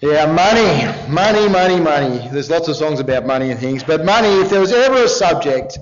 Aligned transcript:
Yeah, 0.00 0.26
money, 0.26 0.86
money, 1.12 1.48
money, 1.48 1.80
money. 1.80 2.28
There's 2.30 2.48
lots 2.48 2.68
of 2.68 2.76
songs 2.76 3.00
about 3.00 3.26
money 3.26 3.50
and 3.50 3.58
things, 3.58 3.82
but 3.82 4.04
money, 4.04 4.28
if 4.28 4.48
there 4.48 4.60
was 4.60 4.70
ever 4.70 5.02
a 5.02 5.08
subject 5.08 5.76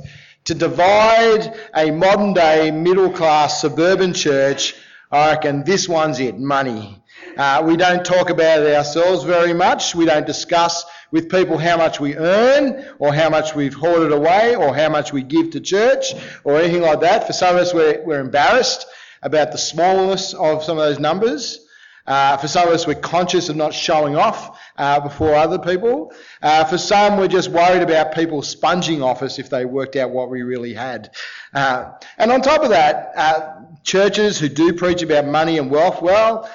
to 0.44 0.54
divide 0.54 1.54
a 1.76 1.90
modern 1.90 2.32
day 2.32 2.70
middle 2.70 3.10
class 3.10 3.60
suburban 3.60 4.14
church, 4.14 4.74
I 5.12 5.32
reckon 5.32 5.64
this 5.64 5.86
one's 5.86 6.18
it 6.18 6.38
money. 6.38 7.04
Uh, 7.36 7.62
we 7.66 7.76
don't 7.76 8.06
talk 8.06 8.30
about 8.30 8.62
it 8.62 8.74
ourselves 8.74 9.22
very 9.24 9.52
much. 9.52 9.94
We 9.94 10.06
don't 10.06 10.26
discuss 10.26 10.86
with 11.10 11.30
people 11.30 11.58
how 11.58 11.76
much 11.76 12.00
we 12.00 12.16
earn 12.16 12.86
or 12.98 13.12
how 13.12 13.28
much 13.28 13.54
we've 13.54 13.74
hoarded 13.74 14.12
away 14.12 14.56
or 14.56 14.74
how 14.74 14.88
much 14.88 15.12
we 15.12 15.24
give 15.24 15.50
to 15.50 15.60
church 15.60 16.14
or 16.42 16.56
anything 16.58 16.80
like 16.80 17.00
that. 17.00 17.26
For 17.26 17.34
some 17.34 17.54
of 17.54 17.60
us, 17.60 17.74
we're, 17.74 18.02
we're 18.02 18.20
embarrassed 18.20 18.86
about 19.20 19.52
the 19.52 19.58
smallness 19.58 20.32
of 20.32 20.64
some 20.64 20.78
of 20.78 20.84
those 20.84 20.98
numbers. 20.98 21.65
Uh, 22.06 22.36
for 22.36 22.48
some 22.48 22.68
of 22.68 22.74
us, 22.74 22.86
we're 22.86 22.94
conscious 22.94 23.48
of 23.48 23.56
not 23.56 23.74
showing 23.74 24.16
off 24.16 24.58
uh, 24.76 25.00
before 25.00 25.34
other 25.34 25.58
people. 25.58 26.12
Uh, 26.42 26.64
for 26.64 26.78
some, 26.78 27.16
we're 27.16 27.28
just 27.28 27.50
worried 27.50 27.82
about 27.82 28.14
people 28.14 28.42
sponging 28.42 29.02
off 29.02 29.22
us 29.22 29.38
if 29.38 29.50
they 29.50 29.64
worked 29.64 29.96
out 29.96 30.10
what 30.10 30.30
we 30.30 30.42
really 30.42 30.74
had. 30.74 31.10
Uh, 31.52 31.92
and 32.18 32.30
on 32.30 32.40
top 32.42 32.62
of 32.62 32.70
that, 32.70 33.12
uh, 33.16 33.54
churches 33.82 34.38
who 34.38 34.48
do 34.48 34.72
preach 34.72 35.02
about 35.02 35.26
money 35.26 35.58
and 35.58 35.70
wealth, 35.70 36.00
well, 36.00 36.50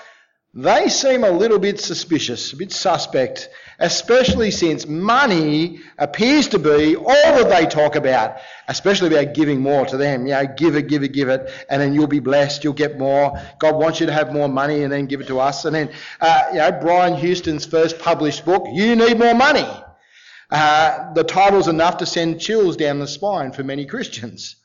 they 0.53 0.89
seem 0.89 1.23
a 1.23 1.31
little 1.31 1.59
bit 1.59 1.79
suspicious, 1.79 2.53
a 2.53 2.57
bit 2.57 2.71
suspect 2.71 3.49
especially 3.81 4.51
since 4.51 4.87
money 4.87 5.79
appears 5.97 6.47
to 6.49 6.59
be 6.59 6.95
all 6.95 7.05
that 7.05 7.49
they 7.49 7.65
talk 7.65 7.95
about, 7.95 8.37
especially 8.67 9.15
about 9.15 9.33
giving 9.33 9.59
more 9.59 9.85
to 9.85 9.97
them. 9.97 10.25
You 10.25 10.33
know, 10.33 10.45
give 10.45 10.75
it, 10.75 10.87
give 10.87 11.03
it, 11.03 11.11
give 11.11 11.29
it, 11.29 11.51
and 11.69 11.81
then 11.81 11.93
you'll 11.93 12.07
be 12.07 12.19
blessed, 12.19 12.63
you'll 12.63 12.73
get 12.73 12.97
more. 12.97 13.39
God 13.59 13.75
wants 13.75 13.99
you 13.99 14.05
to 14.05 14.13
have 14.13 14.31
more 14.31 14.47
money 14.47 14.83
and 14.83 14.91
then 14.91 15.07
give 15.07 15.21
it 15.21 15.27
to 15.27 15.39
us. 15.39 15.65
And 15.65 15.75
then, 15.75 15.91
uh, 16.21 16.43
you 16.51 16.59
know, 16.59 16.71
Brian 16.71 17.15
Houston's 17.15 17.65
first 17.65 17.99
published 17.99 18.45
book, 18.45 18.65
You 18.71 18.95
Need 18.95 19.19
More 19.19 19.35
Money. 19.35 19.67
Uh, 20.49 21.13
the 21.13 21.23
title's 21.23 21.67
enough 21.67 21.97
to 21.97 22.05
send 22.05 22.39
chills 22.39 22.77
down 22.77 22.99
the 22.99 23.07
spine 23.07 23.51
for 23.51 23.63
many 23.63 23.85
Christians. 23.85 24.57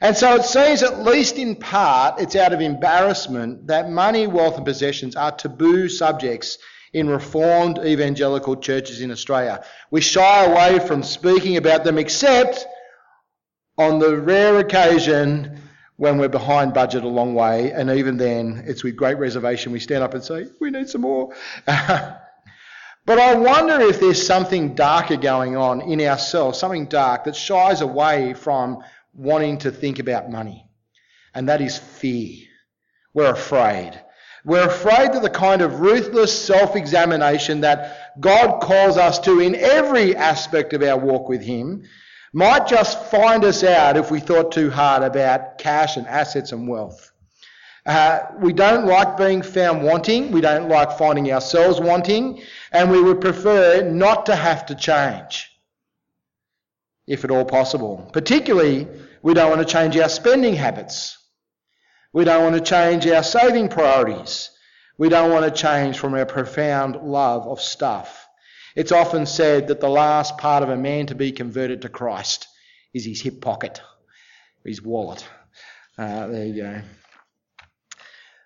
And 0.00 0.16
so 0.16 0.34
it 0.34 0.44
seems, 0.44 0.82
at 0.82 1.04
least 1.04 1.36
in 1.36 1.56
part, 1.56 2.20
it's 2.20 2.36
out 2.36 2.52
of 2.52 2.60
embarrassment 2.60 3.68
that 3.68 3.90
money, 3.90 4.26
wealth, 4.26 4.56
and 4.56 4.66
possessions 4.66 5.14
are 5.14 5.30
taboo 5.30 5.88
subjects 5.88 6.58
in 6.94 7.08
Reformed 7.08 7.78
evangelical 7.84 8.56
churches 8.56 9.00
in 9.00 9.10
Australia. 9.10 9.64
We 9.90 10.00
shy 10.00 10.44
away 10.44 10.78
from 10.78 11.02
speaking 11.02 11.56
about 11.56 11.84
them 11.84 11.98
except 11.98 12.66
on 13.76 13.98
the 13.98 14.16
rare 14.16 14.60
occasion 14.60 15.60
when 15.96 16.18
we're 16.18 16.28
behind 16.28 16.72
budget 16.72 17.04
a 17.04 17.08
long 17.08 17.34
way, 17.34 17.72
and 17.72 17.90
even 17.90 18.16
then, 18.16 18.64
it's 18.66 18.82
with 18.82 18.96
great 18.96 19.18
reservation 19.18 19.72
we 19.72 19.80
stand 19.80 20.02
up 20.02 20.14
and 20.14 20.24
say, 20.24 20.46
We 20.60 20.70
need 20.70 20.88
some 20.88 21.02
more. 21.02 21.34
but 21.66 23.18
I 23.18 23.34
wonder 23.34 23.80
if 23.80 24.00
there's 24.00 24.24
something 24.24 24.74
darker 24.74 25.16
going 25.16 25.56
on 25.56 25.82
in 25.82 26.00
ourselves, 26.00 26.58
something 26.58 26.86
dark 26.86 27.24
that 27.24 27.36
shies 27.36 27.80
away 27.80 28.34
from 28.34 28.78
wanting 29.12 29.58
to 29.58 29.70
think 29.70 29.98
about 29.98 30.30
money, 30.30 30.68
and 31.32 31.48
that 31.48 31.60
is 31.60 31.78
fear. 31.78 32.46
We're 33.12 33.32
afraid. 33.32 34.00
We're 34.44 34.66
afraid 34.66 35.14
that 35.14 35.22
the 35.22 35.30
kind 35.30 35.62
of 35.62 35.80
ruthless 35.80 36.46
self 36.46 36.76
examination 36.76 37.62
that 37.62 38.20
God 38.20 38.60
calls 38.60 38.98
us 38.98 39.18
to 39.20 39.40
in 39.40 39.54
every 39.54 40.14
aspect 40.14 40.74
of 40.74 40.82
our 40.82 40.98
walk 40.98 41.28
with 41.28 41.42
Him 41.42 41.84
might 42.34 42.66
just 42.66 43.10
find 43.10 43.44
us 43.44 43.64
out 43.64 43.96
if 43.96 44.10
we 44.10 44.20
thought 44.20 44.52
too 44.52 44.70
hard 44.70 45.02
about 45.02 45.56
cash 45.56 45.96
and 45.96 46.06
assets 46.06 46.52
and 46.52 46.68
wealth. 46.68 47.12
Uh, 47.86 48.20
we 48.38 48.52
don't 48.52 48.86
like 48.86 49.16
being 49.16 49.42
found 49.42 49.82
wanting. 49.82 50.30
We 50.30 50.40
don't 50.40 50.68
like 50.68 50.98
finding 50.98 51.32
ourselves 51.32 51.80
wanting. 51.80 52.42
And 52.72 52.90
we 52.90 53.00
would 53.00 53.20
prefer 53.20 53.82
not 53.82 54.26
to 54.26 54.36
have 54.36 54.66
to 54.66 54.74
change, 54.74 55.50
if 57.06 57.24
at 57.24 57.30
all 57.30 57.44
possible. 57.44 58.10
Particularly, 58.12 58.88
we 59.22 59.32
don't 59.32 59.50
want 59.50 59.66
to 59.66 59.72
change 59.72 59.96
our 59.96 60.08
spending 60.08 60.54
habits. 60.54 61.18
We 62.14 62.22
don't 62.24 62.44
want 62.44 62.54
to 62.54 62.60
change 62.60 63.08
our 63.08 63.24
saving 63.24 63.70
priorities. 63.70 64.50
We 64.96 65.08
don't 65.08 65.32
want 65.32 65.44
to 65.44 65.62
change 65.62 65.98
from 65.98 66.14
our 66.14 66.24
profound 66.24 66.94
love 67.02 67.48
of 67.48 67.60
stuff. 67.60 68.28
It's 68.76 68.92
often 68.92 69.26
said 69.26 69.66
that 69.66 69.80
the 69.80 69.88
last 69.88 70.38
part 70.38 70.62
of 70.62 70.68
a 70.68 70.76
man 70.76 71.06
to 71.06 71.16
be 71.16 71.32
converted 71.32 71.82
to 71.82 71.88
Christ 71.88 72.46
is 72.94 73.04
his 73.04 73.20
hip 73.20 73.40
pocket, 73.40 73.82
his 74.64 74.80
wallet. 74.80 75.26
Uh, 75.98 76.28
there 76.28 76.46
you 76.46 76.62
go. 76.62 76.82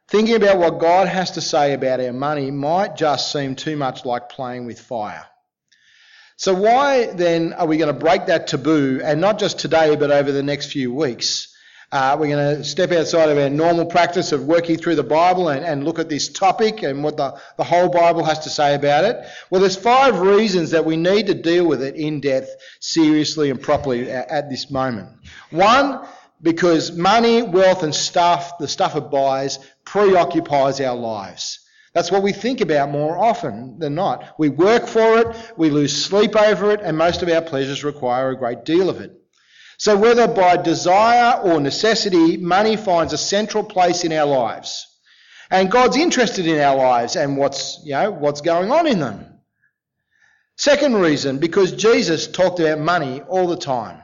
Thinking 0.08 0.36
about 0.36 0.56
what 0.56 0.78
God 0.78 1.06
has 1.06 1.32
to 1.32 1.42
say 1.42 1.74
about 1.74 2.00
our 2.00 2.14
money 2.14 2.50
might 2.50 2.96
just 2.96 3.30
seem 3.30 3.54
too 3.54 3.76
much 3.76 4.06
like 4.06 4.30
playing 4.30 4.64
with 4.64 4.80
fire. 4.80 5.26
So, 6.36 6.54
why 6.54 7.12
then 7.12 7.52
are 7.52 7.66
we 7.66 7.76
going 7.76 7.92
to 7.92 8.00
break 8.00 8.26
that 8.26 8.46
taboo, 8.46 9.02
and 9.04 9.20
not 9.20 9.38
just 9.38 9.58
today, 9.58 9.94
but 9.96 10.10
over 10.10 10.32
the 10.32 10.42
next 10.42 10.72
few 10.72 10.90
weeks? 10.94 11.54
Uh, 11.90 12.14
we're 12.20 12.28
going 12.28 12.56
to 12.56 12.62
step 12.64 12.92
outside 12.92 13.30
of 13.30 13.38
our 13.38 13.48
normal 13.48 13.86
practice 13.86 14.32
of 14.32 14.44
working 14.44 14.76
through 14.76 14.94
the 14.94 15.02
Bible 15.02 15.48
and, 15.48 15.64
and 15.64 15.84
look 15.84 15.98
at 15.98 16.10
this 16.10 16.28
topic 16.28 16.82
and 16.82 17.02
what 17.02 17.16
the, 17.16 17.34
the 17.56 17.64
whole 17.64 17.88
Bible 17.88 18.22
has 18.24 18.40
to 18.40 18.50
say 18.50 18.74
about 18.74 19.04
it. 19.04 19.24
Well, 19.48 19.62
there's 19.62 19.76
five 19.76 20.20
reasons 20.20 20.70
that 20.72 20.84
we 20.84 20.98
need 20.98 21.28
to 21.28 21.34
deal 21.34 21.66
with 21.66 21.82
it 21.82 21.94
in 21.94 22.20
depth, 22.20 22.54
seriously 22.80 23.48
and 23.48 23.60
properly 23.60 24.10
at, 24.10 24.30
at 24.30 24.50
this 24.50 24.70
moment. 24.70 25.08
One, 25.50 26.06
because 26.42 26.92
money, 26.92 27.40
wealth, 27.40 27.82
and 27.82 27.94
stuff, 27.94 28.58
the 28.58 28.68
stuff 28.68 28.94
it 28.94 29.10
buys, 29.10 29.58
preoccupies 29.84 30.82
our 30.82 30.94
lives. 30.94 31.60
That's 31.94 32.12
what 32.12 32.22
we 32.22 32.32
think 32.32 32.60
about 32.60 32.90
more 32.90 33.16
often 33.16 33.78
than 33.78 33.94
not. 33.94 34.34
We 34.38 34.50
work 34.50 34.86
for 34.86 35.18
it, 35.18 35.52
we 35.56 35.70
lose 35.70 36.04
sleep 36.04 36.36
over 36.36 36.70
it, 36.70 36.80
and 36.82 36.98
most 36.98 37.22
of 37.22 37.30
our 37.30 37.40
pleasures 37.40 37.82
require 37.82 38.30
a 38.30 38.36
great 38.36 38.66
deal 38.66 38.90
of 38.90 39.00
it. 39.00 39.17
So, 39.78 39.96
whether 39.96 40.26
by 40.26 40.56
desire 40.56 41.40
or 41.40 41.60
necessity, 41.60 42.36
money 42.36 42.76
finds 42.76 43.12
a 43.12 43.18
central 43.18 43.62
place 43.62 44.04
in 44.04 44.12
our 44.12 44.26
lives. 44.26 44.86
And 45.50 45.70
God's 45.70 45.96
interested 45.96 46.46
in 46.46 46.60
our 46.60 46.76
lives 46.76 47.14
and 47.14 47.36
what's, 47.36 47.80
you 47.84 47.92
know, 47.92 48.10
what's 48.10 48.40
going 48.40 48.70
on 48.72 48.86
in 48.88 48.98
them. 48.98 49.38
Second 50.56 50.96
reason, 50.96 51.38
because 51.38 51.72
Jesus 51.72 52.26
talked 52.26 52.58
about 52.58 52.80
money 52.80 53.22
all 53.22 53.46
the 53.46 53.56
time. 53.56 54.02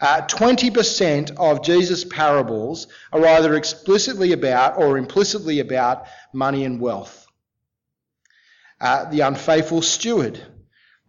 Uh, 0.00 0.22
20% 0.22 1.36
of 1.36 1.62
Jesus' 1.62 2.06
parables 2.06 2.86
are 3.12 3.26
either 3.26 3.54
explicitly 3.54 4.32
about 4.32 4.78
or 4.78 4.96
implicitly 4.96 5.60
about 5.60 6.06
money 6.32 6.64
and 6.64 6.80
wealth. 6.80 7.26
Uh, 8.80 9.04
the 9.10 9.20
unfaithful 9.20 9.82
steward, 9.82 10.40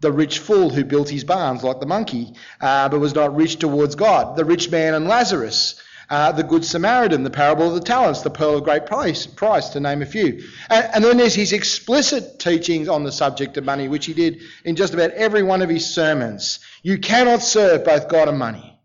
the 0.02 0.12
rich 0.12 0.40
fool 0.40 0.70
who 0.70 0.84
built 0.84 1.10
his 1.10 1.24
barns 1.24 1.64
like 1.64 1.80
the 1.80 1.86
monkey, 1.86 2.34
uh, 2.60 2.90
but 2.90 3.00
was 3.00 3.16
not 3.16 3.36
rich 3.36 3.58
towards 3.58 3.96
God, 3.96 4.36
the 4.36 4.46
rich 4.46 4.70
man 4.70 4.96
and 4.96 5.08
Lazarus, 5.08 5.82
uh, 6.10 6.32
the 6.32 6.44
good 6.44 6.66
Samaritan, 6.66 7.24
the 7.24 7.30
parable 7.30 7.70
of 7.70 7.76
the 7.76 7.80
talents, 7.80 8.22
the 8.22 8.30
pearl 8.30 8.58
of 8.58 8.64
great 8.64 8.86
price, 8.86 9.26
price 9.26 9.70
to 9.70 9.80
name 9.80 10.02
a 10.02 10.06
few. 10.06 10.44
And, 10.70 10.90
and 10.96 11.04
then 11.04 11.18
there's 11.18 11.36
his 11.36 11.54
explicit 11.54 12.40
teachings 12.40 12.90
on 12.90 13.04
the 13.04 13.12
subject 13.12 13.56
of 13.58 13.64
money, 13.64 13.88
which 13.88 14.08
he 14.08 14.14
did 14.14 14.42
in 14.66 14.76
just 14.76 14.94
about 14.94 15.12
every 15.12 15.44
one 15.44 15.62
of 15.62 15.70
his 15.70 15.86
sermons. 15.86 16.60
You 16.84 16.98
cannot 16.98 17.42
serve 17.42 17.86
both 17.86 18.10
God 18.10 18.28
and 18.28 18.38
money. 18.38 18.80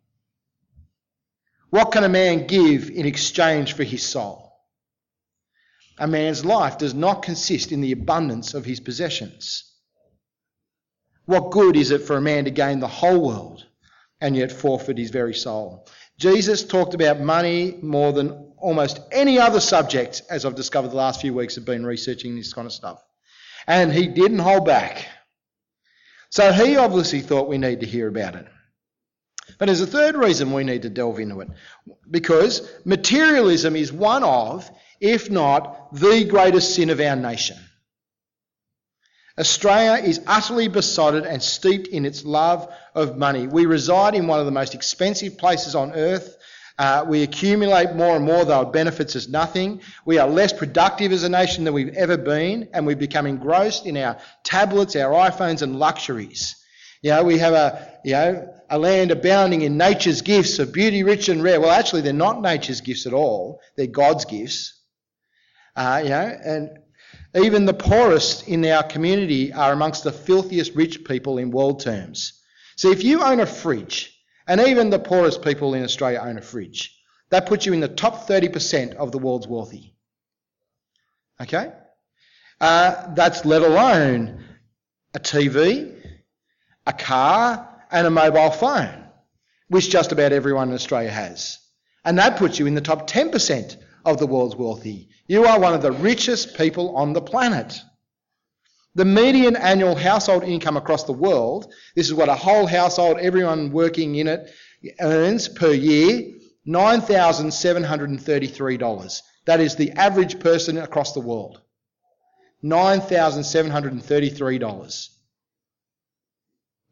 What 1.70 1.90
can 1.90 2.04
a 2.04 2.08
man 2.08 2.46
give 2.46 2.90
in 2.90 3.06
exchange 3.06 3.72
for 3.72 3.82
his 3.82 4.06
soul? 4.06 4.52
A 5.98 6.06
man's 6.06 6.44
life 6.44 6.78
does 6.78 6.94
not 6.94 7.22
consist 7.22 7.72
in 7.72 7.80
the 7.80 7.92
abundance 7.92 8.54
of 8.54 8.66
his 8.66 8.80
possessions. 8.80 9.65
What 11.26 11.50
good 11.50 11.76
is 11.76 11.90
it 11.90 12.02
for 12.02 12.16
a 12.16 12.20
man 12.20 12.44
to 12.44 12.50
gain 12.50 12.80
the 12.80 12.88
whole 12.88 13.20
world 13.20 13.66
and 14.20 14.36
yet 14.36 14.52
forfeit 14.52 14.98
his 14.98 15.10
very 15.10 15.34
soul? 15.34 15.86
Jesus 16.18 16.64
talked 16.64 16.94
about 16.94 17.20
money 17.20 17.78
more 17.82 18.12
than 18.12 18.52
almost 18.56 19.00
any 19.12 19.38
other 19.38 19.60
subject, 19.60 20.22
as 20.30 20.46
I've 20.46 20.54
discovered 20.54 20.92
the 20.92 20.96
last 20.96 21.20
few 21.20 21.34
weeks 21.34 21.56
of 21.56 21.64
been 21.64 21.84
researching 21.84 22.36
this 22.36 22.54
kind 22.54 22.66
of 22.66 22.72
stuff. 22.72 23.02
And 23.66 23.92
he 23.92 24.06
didn't 24.06 24.38
hold 24.38 24.64
back. 24.64 25.06
So 26.30 26.52
he 26.52 26.76
obviously 26.76 27.20
thought 27.20 27.48
we 27.48 27.58
need 27.58 27.80
to 27.80 27.86
hear 27.86 28.08
about 28.08 28.36
it. 28.36 28.46
But 29.58 29.66
there's 29.66 29.80
a 29.80 29.86
third 29.86 30.16
reason 30.16 30.52
we 30.52 30.64
need 30.64 30.82
to 30.82 30.90
delve 30.90 31.18
into 31.18 31.40
it. 31.40 31.48
Because 32.10 32.68
materialism 32.84 33.76
is 33.76 33.92
one 33.92 34.24
of, 34.24 34.70
if 35.00 35.30
not 35.30 35.94
the 35.94 36.24
greatest 36.24 36.74
sin 36.74 36.90
of 36.90 37.00
our 37.00 37.16
nation. 37.16 37.56
Australia 39.38 40.02
is 40.02 40.20
utterly 40.26 40.68
besotted 40.68 41.24
and 41.24 41.42
steeped 41.42 41.88
in 41.88 42.06
its 42.06 42.24
love 42.24 42.72
of 42.94 43.18
money. 43.18 43.46
We 43.46 43.66
reside 43.66 44.14
in 44.14 44.26
one 44.26 44.40
of 44.40 44.46
the 44.46 44.52
most 44.52 44.74
expensive 44.74 45.36
places 45.36 45.74
on 45.74 45.92
earth. 45.92 46.36
Uh, 46.78 47.04
we 47.06 47.22
accumulate 47.22 47.94
more 47.94 48.16
and 48.16 48.24
more, 48.24 48.44
though 48.44 48.62
it 48.62 48.72
benefits 48.72 49.16
us 49.16 49.28
nothing. 49.28 49.80
We 50.04 50.18
are 50.18 50.28
less 50.28 50.52
productive 50.52 51.12
as 51.12 51.22
a 51.22 51.28
nation 51.28 51.64
than 51.64 51.74
we've 51.74 51.94
ever 51.94 52.18
been, 52.18 52.68
and 52.72 52.86
we've 52.86 52.98
become 52.98 53.26
engrossed 53.26 53.86
in 53.86 53.96
our 53.96 54.18
tablets, 54.44 54.96
our 54.96 55.12
iPhones, 55.12 55.62
and 55.62 55.78
luxuries. 55.78 56.56
You 57.02 57.10
know, 57.10 57.24
we 57.24 57.38
have 57.38 57.54
a, 57.54 57.98
you 58.04 58.12
know, 58.12 58.54
a 58.68 58.78
land 58.78 59.10
abounding 59.10 59.62
in 59.62 59.76
nature's 59.76 60.22
gifts 60.22 60.58
of 60.58 60.72
beauty, 60.72 61.02
rich 61.02 61.28
and 61.28 61.42
rare. 61.42 61.60
Well, 61.60 61.70
actually, 61.70 62.02
they're 62.02 62.12
not 62.12 62.42
nature's 62.42 62.80
gifts 62.80 63.06
at 63.06 63.12
all. 63.12 63.60
They're 63.76 63.86
God's 63.86 64.24
gifts. 64.24 64.74
Uh, 65.74 66.00
you 66.02 66.10
know, 66.10 66.38
and 66.44 66.78
Even 67.34 67.64
the 67.64 67.74
poorest 67.74 68.48
in 68.48 68.64
our 68.64 68.82
community 68.82 69.52
are 69.52 69.72
amongst 69.72 70.04
the 70.04 70.12
filthiest 70.12 70.74
rich 70.74 71.04
people 71.04 71.38
in 71.38 71.50
world 71.50 71.80
terms. 71.80 72.42
See, 72.76 72.90
if 72.90 73.02
you 73.02 73.22
own 73.22 73.40
a 73.40 73.46
fridge, 73.46 74.12
and 74.46 74.60
even 74.60 74.90
the 74.90 74.98
poorest 74.98 75.42
people 75.42 75.74
in 75.74 75.82
Australia 75.82 76.20
own 76.22 76.38
a 76.38 76.42
fridge, 76.42 76.96
that 77.30 77.46
puts 77.46 77.66
you 77.66 77.72
in 77.72 77.80
the 77.80 77.88
top 77.88 78.28
30% 78.28 78.94
of 78.94 79.12
the 79.12 79.18
world's 79.18 79.48
wealthy. 79.48 79.94
Okay? 81.40 81.72
Uh, 82.60 83.14
that's 83.14 83.44
let 83.44 83.62
alone 83.62 84.44
a 85.14 85.18
TV, 85.18 85.94
a 86.86 86.92
car, 86.92 87.68
and 87.90 88.06
a 88.06 88.10
mobile 88.10 88.50
phone, 88.50 89.04
which 89.68 89.90
just 89.90 90.12
about 90.12 90.32
everyone 90.32 90.68
in 90.68 90.74
Australia 90.74 91.10
has. 91.10 91.58
And 92.04 92.18
that 92.18 92.36
puts 92.36 92.58
you 92.58 92.66
in 92.66 92.74
the 92.74 92.80
top 92.80 93.10
10% 93.10 93.76
of 94.06 94.18
the 94.18 94.26
world's 94.26 94.56
wealthy. 94.56 95.10
You 95.26 95.44
are 95.44 95.60
one 95.60 95.74
of 95.74 95.82
the 95.82 95.92
richest 95.92 96.56
people 96.56 96.96
on 96.96 97.12
the 97.12 97.20
planet. 97.20 97.78
The 98.94 99.04
median 99.04 99.56
annual 99.56 99.94
household 99.94 100.44
income 100.44 100.78
across 100.78 101.04
the 101.04 101.12
world, 101.12 101.70
this 101.94 102.06
is 102.06 102.14
what 102.14 102.30
a 102.30 102.34
whole 102.34 102.66
household, 102.66 103.18
everyone 103.20 103.72
working 103.72 104.14
in 104.14 104.28
it, 104.28 104.48
earns 105.00 105.48
per 105.48 105.72
year, 105.72 106.32
$9,733. 106.66 109.22
That 109.44 109.60
is 109.60 109.76
the 109.76 109.92
average 109.92 110.40
person 110.40 110.78
across 110.78 111.12
the 111.12 111.20
world. 111.20 111.60
$9,733. 112.64 115.08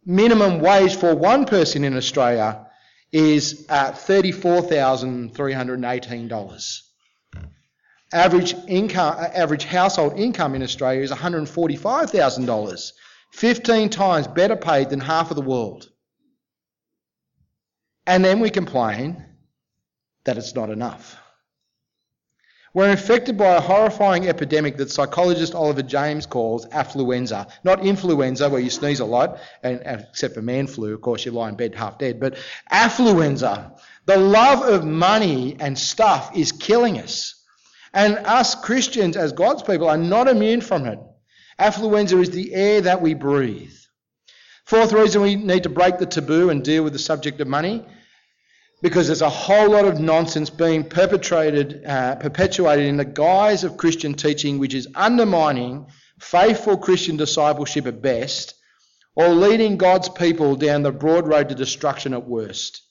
Minimum 0.05 0.61
wage 0.61 0.96
for 0.96 1.14
one 1.14 1.46
person 1.46 1.84
in 1.84 1.96
Australia 1.96 2.66
is 3.11 3.64
uh, 3.70 3.87
at 3.88 3.94
$34,318. 3.94 6.81
Average 8.14 8.55
income, 8.69 9.16
uh, 9.19 9.25
average 9.34 9.64
household 9.64 10.16
income 10.16 10.55
in 10.55 10.62
Australia 10.62 11.02
is 11.02 11.11
$145,000, 11.11 12.93
15 13.32 13.88
times 13.90 14.28
better 14.28 14.55
paid 14.55 14.90
than 14.90 15.00
half 15.00 15.32
of 15.32 15.37
the 15.37 15.43
world. 15.43 15.90
And 18.06 18.25
then 18.25 18.38
we 18.38 18.50
complain 18.50 19.25
that 20.25 20.38
it's 20.38 20.55
not 20.55 20.70
enough. 20.70 21.16
We're 22.72 22.90
infected 22.90 23.37
by 23.37 23.56
a 23.56 23.61
horrifying 23.61 24.28
epidemic 24.28 24.76
that 24.76 24.90
psychologist 24.90 25.55
Oliver 25.55 25.82
James 25.82 26.26
calls 26.26 26.66
affluenza. 26.66 27.50
Not 27.64 27.84
influenza, 27.84 28.49
where 28.49 28.61
you 28.61 28.70
sneeze 28.70 29.00
a 29.00 29.05
lot, 29.05 29.40
and, 29.64 29.81
except 29.84 30.34
for 30.34 30.43
man 30.43 30.69
flu, 30.69 30.94
of 30.94 31.00
course, 31.00 31.25
you 31.25 31.32
lie 31.32 31.49
in 31.49 31.56
bed 31.56 31.75
half 31.75 31.99
dead, 31.99 32.20
but 32.20 32.37
affluenza. 32.72 33.81
The 34.06 34.19
love 34.19 34.62
of 34.62 34.84
money 34.84 35.56
and 35.58 35.76
stuff 35.76 36.37
is 36.37 36.52
killing 36.52 36.99
us. 36.99 37.34
And 37.94 38.19
us 38.26 38.55
Christians, 38.56 39.17
as 39.17 39.32
God's 39.32 39.62
people, 39.62 39.88
are 39.88 39.96
not 39.96 40.29
immune 40.29 40.61
from 40.61 40.85
it. 40.87 40.99
Affluenza 41.58 42.20
is 42.20 42.31
the 42.31 42.52
air 42.52 42.81
that 42.81 43.00
we 43.00 43.14
breathe. 43.14 43.73
Fourth 44.67 44.93
reason 44.93 45.23
we 45.23 45.37
need 45.37 45.62
to 45.62 45.69
break 45.69 45.99
the 45.99 46.06
taboo 46.06 46.50
and 46.50 46.64
deal 46.64 46.82
with 46.82 46.93
the 46.93 46.99
subject 46.99 47.41
of 47.41 47.46
money 47.46 47.85
because 48.82 49.06
there's 49.06 49.23
a 49.23 49.31
whole 49.31 49.70
lot 49.70 49.85
of 49.85 50.00
nonsense 50.00 50.50
being 50.50 50.85
perpetrated, 50.85 51.85
uh, 51.87 52.17
perpetuated 52.17 52.87
in 52.87 52.96
the 52.96 53.05
guise 53.05 53.64
of 53.64 53.76
Christian 53.76 54.12
teaching, 54.14 54.58
which 54.58 54.75
is 54.75 54.88
undermining 54.94 55.87
faithful 56.20 56.76
Christian 56.76 57.17
discipleship 57.17 57.87
at 57.87 58.02
best, 58.02 58.55
or 59.14 59.29
leading 59.29 59.76
God's 59.76 60.08
people 60.08 60.56
down 60.56 60.82
the 60.82 60.93
broad 60.93 61.29
road 61.29 61.49
to 61.49 61.55
destruction 61.55 62.12
at 62.12 62.26
worst, 62.26 62.82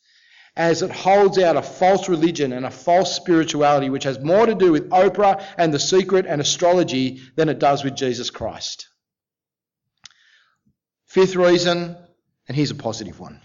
as 0.55 0.81
it 0.83 0.91
holds 0.91 1.39
out 1.39 1.55
a 1.55 1.61
false 1.61 2.07
religion 2.07 2.53
and 2.53 2.65
a 2.65 2.71
false 2.71 3.15
spirituality 3.15 3.89
which 3.89 4.03
has 4.03 4.19
more 4.19 4.45
to 4.45 4.53
do 4.53 4.71
with 4.71 4.89
Oprah 4.89 5.43
and 5.57 5.73
the 5.73 5.79
secret 5.79 6.25
and 6.27 6.39
astrology 6.39 7.21
than 7.35 7.49
it 7.49 7.59
does 7.59 7.83
with 7.83 7.95
Jesus 7.95 8.29
Christ. 8.29 8.87
Fifth 11.07 11.35
reason, 11.35 11.97
and 12.47 12.55
here's 12.55 12.71
a 12.71 12.75
positive 12.75 13.19
one 13.19 13.41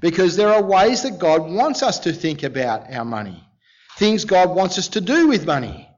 because 0.00 0.36
there 0.36 0.52
are 0.52 0.62
ways 0.62 1.02
that 1.02 1.18
God 1.18 1.42
wants 1.50 1.82
us 1.82 2.00
to 2.00 2.12
think 2.12 2.42
about 2.42 2.92
our 2.92 3.04
money, 3.04 3.42
things 3.96 4.24
God 4.24 4.54
wants 4.54 4.78
us 4.78 4.88
to 4.88 5.00
do 5.00 5.28
with 5.28 5.46
money, 5.46 5.88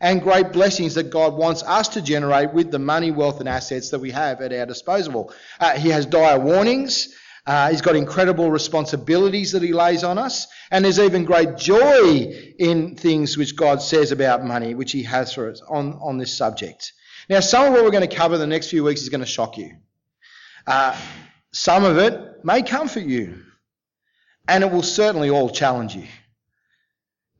and 0.00 0.20
great 0.22 0.52
blessings 0.52 0.94
that 0.94 1.10
God 1.10 1.34
wants 1.34 1.62
us 1.62 1.88
to 1.88 2.02
generate 2.02 2.52
with 2.52 2.70
the 2.70 2.78
money, 2.78 3.10
wealth, 3.10 3.40
and 3.40 3.48
assets 3.48 3.90
that 3.90 4.00
we 4.00 4.10
have 4.10 4.40
at 4.40 4.52
our 4.52 4.66
disposal. 4.66 5.32
Uh, 5.60 5.78
he 5.78 5.90
has 5.90 6.04
dire 6.04 6.38
warnings. 6.38 7.14
Uh, 7.46 7.70
he's 7.70 7.82
got 7.82 7.94
incredible 7.94 8.50
responsibilities 8.50 9.52
that 9.52 9.62
he 9.62 9.72
lays 9.72 10.02
on 10.02 10.16
us, 10.16 10.46
and 10.70 10.84
there's 10.84 10.98
even 10.98 11.24
great 11.24 11.58
joy 11.58 12.54
in 12.58 12.96
things 12.96 13.36
which 13.36 13.54
God 13.54 13.82
says 13.82 14.12
about 14.12 14.44
money, 14.44 14.74
which 14.74 14.92
he 14.92 15.02
has 15.02 15.34
for 15.34 15.50
us 15.50 15.60
on, 15.68 15.98
on 16.00 16.16
this 16.16 16.34
subject. 16.34 16.92
Now, 17.28 17.40
some 17.40 17.66
of 17.66 17.72
what 17.72 17.84
we're 17.84 17.90
going 17.90 18.08
to 18.08 18.16
cover 18.16 18.38
the 18.38 18.46
next 18.46 18.70
few 18.70 18.82
weeks 18.82 19.02
is 19.02 19.10
going 19.10 19.20
to 19.20 19.26
shock 19.26 19.58
you. 19.58 19.76
Uh, 20.66 20.98
some 21.52 21.84
of 21.84 21.98
it 21.98 22.44
may 22.44 22.62
comfort 22.62 23.04
you, 23.04 23.42
and 24.48 24.64
it 24.64 24.70
will 24.70 24.82
certainly 24.82 25.28
all 25.28 25.50
challenge 25.50 25.94
you. 25.94 26.06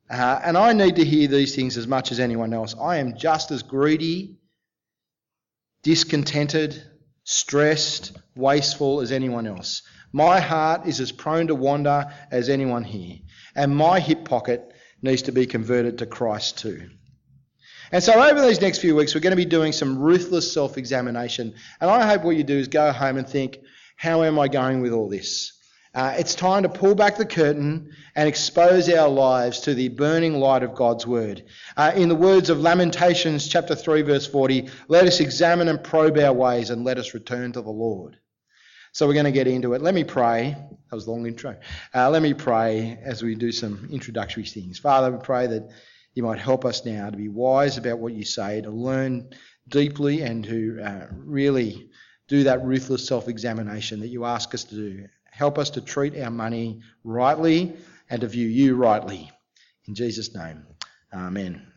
Uh, 0.07 0.39
and 0.43 0.55
I 0.55 0.73
need 0.73 0.97
to 0.97 1.05
hear 1.05 1.27
these 1.27 1.55
things 1.55 1.77
as 1.77 1.87
much 1.87 2.11
as 2.11 2.19
anyone 2.19 2.53
else. 2.53 2.75
I 2.79 2.97
am 2.97 3.17
just 3.17 3.49
as 3.49 3.63
greedy, 3.63 4.37
discontented, 5.81 6.81
stressed, 7.23 8.15
wasteful 8.35 9.01
as 9.01 9.11
anyone 9.11 9.47
else. 9.47 9.81
My 10.15 10.39
heart 10.39 10.87
is 10.87 11.01
as 11.01 11.11
prone 11.11 11.47
to 11.47 11.55
wander 11.55 12.05
as 12.31 12.47
anyone 12.47 12.85
here. 12.85 13.17
And 13.53 13.75
my 13.75 13.99
hip 13.99 14.23
pocket 14.23 14.71
needs 15.01 15.23
to 15.23 15.33
be 15.33 15.45
converted 15.45 15.97
to 15.97 16.05
Christ 16.05 16.57
too. 16.57 16.89
And 17.91 18.01
so, 18.01 18.13
over 18.13 18.41
these 18.41 18.61
next 18.61 18.77
few 18.77 18.95
weeks, 18.95 19.13
we're 19.13 19.19
going 19.19 19.31
to 19.31 19.35
be 19.35 19.43
doing 19.43 19.73
some 19.73 19.99
ruthless 19.99 20.53
self 20.53 20.77
examination. 20.77 21.53
And 21.81 21.89
I 21.91 22.07
hope 22.07 22.23
what 22.23 22.37
you 22.37 22.45
do 22.45 22.57
is 22.57 22.69
go 22.69 22.93
home 22.93 23.17
and 23.17 23.27
think, 23.27 23.59
how 23.97 24.23
am 24.23 24.39
I 24.39 24.47
going 24.47 24.79
with 24.79 24.93
all 24.93 25.09
this? 25.09 25.51
Uh, 25.93 26.15
it's 26.17 26.33
time 26.33 26.63
to 26.63 26.69
pull 26.69 26.95
back 26.95 27.17
the 27.17 27.25
curtain 27.25 27.91
and 28.15 28.29
expose 28.29 28.89
our 28.89 29.09
lives 29.09 29.59
to 29.59 29.73
the 29.73 29.89
burning 29.89 30.39
light 30.39 30.63
of 30.63 30.75
God's 30.75 31.05
word. 31.05 31.43
Uh, 31.75 31.91
in 31.93 32.07
the 32.07 32.15
words 32.15 32.49
of 32.49 32.61
Lamentations 32.61 33.49
chapter 33.49 33.75
3 33.75 34.03
verse 34.03 34.27
40, 34.27 34.69
let 34.87 35.07
us 35.07 35.19
examine 35.19 35.67
and 35.67 35.83
probe 35.83 36.17
our 36.19 36.31
ways 36.31 36.69
and 36.69 36.85
let 36.85 36.97
us 36.97 37.13
return 37.13 37.51
to 37.51 37.61
the 37.61 37.69
Lord. 37.69 38.17
So 38.95 39.05
we're 39.07 39.13
going 39.13 39.25
to 39.25 39.31
get 39.33 39.45
into 39.45 39.73
it. 39.73 39.81
Let 39.81 39.93
me 39.93 40.05
pray. 40.05 40.55
That 40.89 40.95
was 40.95 41.05
a 41.05 41.11
long 41.11 41.27
intro. 41.27 41.57
Uh, 41.93 42.09
let 42.09 42.21
me 42.21 42.33
pray 42.33 42.97
as 43.03 43.21
we 43.21 43.35
do 43.35 43.51
some 43.51 43.89
introductory 43.91 44.45
things. 44.45 44.79
Father, 44.79 45.11
we 45.11 45.21
pray 45.21 45.47
that 45.47 45.69
you 46.13 46.23
might 46.23 46.39
help 46.39 46.63
us 46.63 46.85
now 46.85 47.09
to 47.09 47.17
be 47.17 47.27
wise 47.27 47.77
about 47.77 47.99
what 47.99 48.13
you 48.13 48.23
say, 48.23 48.61
to 48.61 48.69
learn 48.69 49.31
deeply 49.67 50.21
and 50.21 50.45
to 50.45 50.81
uh, 50.81 51.07
really 51.11 51.89
do 52.29 52.45
that 52.45 52.63
ruthless 52.63 53.05
self 53.05 53.27
examination 53.27 53.99
that 53.99 54.07
you 54.07 54.23
ask 54.23 54.53
us 54.53 54.63
to 54.63 54.75
do. 54.75 55.07
Help 55.29 55.57
us 55.57 55.71
to 55.71 55.81
treat 55.81 56.17
our 56.17 56.31
money 56.31 56.79
rightly 57.03 57.75
and 58.09 58.21
to 58.21 58.29
view 58.29 58.47
you 58.47 58.77
rightly. 58.77 59.29
In 59.89 59.95
Jesus' 59.95 60.33
name, 60.33 60.65
Amen. 61.13 61.67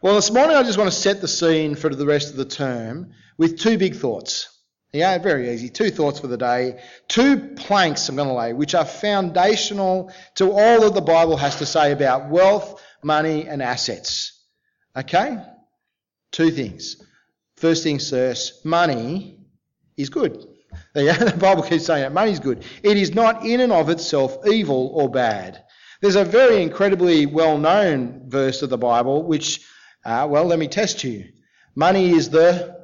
Well, 0.00 0.16
this 0.16 0.32
morning 0.32 0.56
I 0.56 0.64
just 0.64 0.78
want 0.78 0.90
to 0.90 0.96
set 0.96 1.20
the 1.20 1.28
scene 1.28 1.76
for 1.76 1.94
the 1.94 2.06
rest 2.06 2.30
of 2.30 2.36
the 2.36 2.44
term 2.44 3.12
with 3.38 3.60
two 3.60 3.78
big 3.78 3.94
thoughts. 3.94 4.51
Yeah, 4.92 5.16
very 5.18 5.50
easy. 5.50 5.70
Two 5.70 5.90
thoughts 5.90 6.20
for 6.20 6.26
the 6.26 6.36
day. 6.36 6.82
Two 7.08 7.54
planks 7.54 8.08
I'm 8.08 8.16
going 8.16 8.28
to 8.28 8.34
lay, 8.34 8.52
which 8.52 8.74
are 8.74 8.84
foundational 8.84 10.12
to 10.34 10.52
all 10.52 10.82
that 10.82 10.92
the 10.94 11.00
Bible 11.00 11.38
has 11.38 11.56
to 11.56 11.66
say 11.66 11.92
about 11.92 12.28
wealth, 12.28 12.82
money, 13.02 13.48
and 13.48 13.62
assets. 13.62 14.38
Okay? 14.94 15.38
Two 16.30 16.50
things. 16.50 16.96
First 17.56 17.84
things 17.84 18.10
first, 18.10 18.66
money 18.66 19.38
is 19.96 20.10
good. 20.10 20.46
The 20.94 21.36
Bible 21.38 21.62
keeps 21.62 21.86
saying 21.86 22.02
that 22.02 22.12
money 22.12 22.32
is 22.32 22.40
good. 22.40 22.64
It 22.82 22.96
is 22.96 23.14
not 23.14 23.44
in 23.44 23.60
and 23.60 23.72
of 23.72 23.90
itself 23.90 24.46
evil 24.46 24.90
or 24.94 25.10
bad. 25.10 25.62
There's 26.00 26.16
a 26.16 26.24
very 26.24 26.62
incredibly 26.62 27.26
well 27.26 27.56
known 27.58 28.24
verse 28.26 28.62
of 28.62 28.70
the 28.70 28.78
Bible 28.78 29.22
which, 29.22 29.60
uh, 30.04 30.26
well, 30.30 30.44
let 30.44 30.58
me 30.58 30.68
test 30.68 31.04
you. 31.04 31.26
Money 31.74 32.10
is 32.10 32.30
the. 32.30 32.81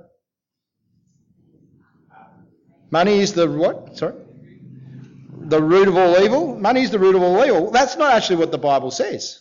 Money 2.90 3.18
is 3.18 3.34
the 3.34 3.50
what? 3.50 3.96
Sorry? 3.96 4.14
The 5.40 5.62
root 5.62 5.88
of 5.88 5.96
all 5.96 6.18
evil? 6.22 6.58
Money 6.58 6.82
is 6.82 6.90
the 6.90 6.98
root 6.98 7.14
of 7.14 7.22
all 7.22 7.44
evil. 7.44 7.70
That's 7.70 7.96
not 7.96 8.12
actually 8.12 8.36
what 8.36 8.50
the 8.50 8.58
Bible 8.58 8.90
says. 8.90 9.40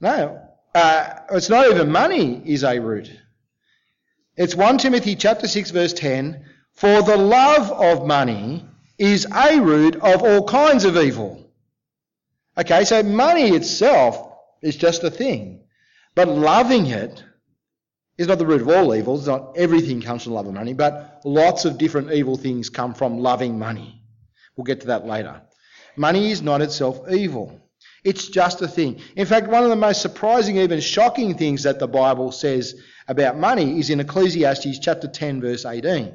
No. 0.00 0.40
Uh, 0.74 1.14
it's 1.32 1.48
not 1.48 1.68
even 1.68 1.90
money 1.90 2.42
is 2.44 2.64
a 2.64 2.78
root. 2.78 3.10
It's 4.36 4.54
1 4.54 4.78
Timothy 4.78 5.16
chapter 5.16 5.48
6 5.48 5.70
verse 5.70 5.92
10, 5.92 6.44
for 6.72 7.02
the 7.02 7.16
love 7.16 7.70
of 7.72 8.06
money 8.06 8.64
is 8.98 9.26
a 9.26 9.60
root 9.60 9.96
of 9.96 10.22
all 10.22 10.46
kinds 10.46 10.84
of 10.84 10.96
evil. 10.96 11.50
Okay, 12.56 12.84
so 12.84 13.02
money 13.02 13.50
itself 13.50 14.32
is 14.62 14.76
just 14.76 15.02
a 15.02 15.10
thing, 15.10 15.62
but 16.14 16.28
loving 16.28 16.86
it 16.86 17.22
is 18.20 18.26
not 18.26 18.38
the 18.38 18.44
root 18.44 18.60
of 18.60 18.68
all 18.68 18.94
evils. 18.94 19.26
Not 19.26 19.56
everything 19.56 20.02
comes 20.02 20.24
from 20.24 20.34
love 20.34 20.46
of 20.46 20.52
money, 20.52 20.74
but 20.74 21.22
lots 21.24 21.64
of 21.64 21.78
different 21.78 22.12
evil 22.12 22.36
things 22.36 22.68
come 22.68 22.92
from 22.92 23.18
loving 23.18 23.58
money. 23.58 24.02
We'll 24.54 24.66
get 24.66 24.82
to 24.82 24.88
that 24.88 25.06
later. 25.06 25.40
Money 25.96 26.30
is 26.30 26.42
not 26.42 26.60
itself 26.60 27.10
evil. 27.10 27.58
It's 28.04 28.28
just 28.28 28.60
a 28.60 28.68
thing. 28.68 29.00
In 29.16 29.24
fact, 29.24 29.48
one 29.48 29.62
of 29.64 29.70
the 29.70 29.76
most 29.76 30.02
surprising, 30.02 30.58
even 30.58 30.80
shocking 30.80 31.34
things 31.34 31.62
that 31.62 31.78
the 31.78 31.88
Bible 31.88 32.30
says 32.30 32.74
about 33.08 33.38
money 33.38 33.80
is 33.80 33.88
in 33.88 34.00
Ecclesiastes 34.00 34.78
chapter 34.80 35.08
10, 35.08 35.40
verse 35.40 35.64
18. 35.64 36.14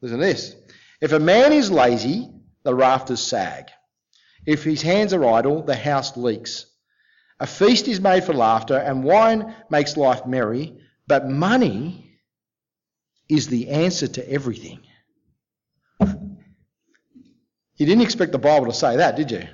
Listen 0.00 0.18
to 0.18 0.24
this. 0.24 0.54
If 1.00 1.10
a 1.10 1.18
man 1.18 1.52
is 1.52 1.68
lazy, 1.68 2.30
the 2.62 2.76
rafters 2.76 3.20
sag. 3.20 3.64
If 4.46 4.62
his 4.62 4.82
hands 4.82 5.12
are 5.12 5.24
idle, 5.24 5.64
the 5.64 5.74
house 5.74 6.16
leaks. 6.16 6.66
A 7.40 7.46
feast 7.46 7.88
is 7.88 8.00
made 8.00 8.22
for 8.22 8.34
laughter, 8.34 8.76
and 8.76 9.02
wine 9.02 9.56
makes 9.68 9.96
life 9.96 10.24
merry, 10.24 10.78
but 11.08 11.28
money 11.28 12.20
is 13.28 13.48
the 13.48 13.70
answer 13.70 14.06
to 14.06 14.30
everything. 14.30 14.80
You 16.00 17.86
didn't 17.86 18.02
expect 18.02 18.32
the 18.32 18.38
Bible 18.38 18.66
to 18.66 18.72
say 18.72 18.96
that, 18.96 19.16
did 19.16 19.30
you? 19.30 19.44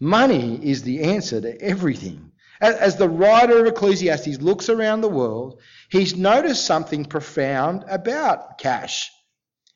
Money 0.00 0.60
is 0.62 0.82
the 0.82 1.02
answer 1.04 1.40
to 1.40 1.62
everything. 1.62 2.32
As 2.60 2.96
the 2.96 3.08
writer 3.08 3.60
of 3.60 3.66
Ecclesiastes 3.66 4.40
looks 4.40 4.68
around 4.68 5.02
the 5.02 5.08
world, 5.08 5.60
he's 5.90 6.16
noticed 6.16 6.64
something 6.64 7.04
profound 7.04 7.84
about 7.88 8.58
cash. 8.58 9.10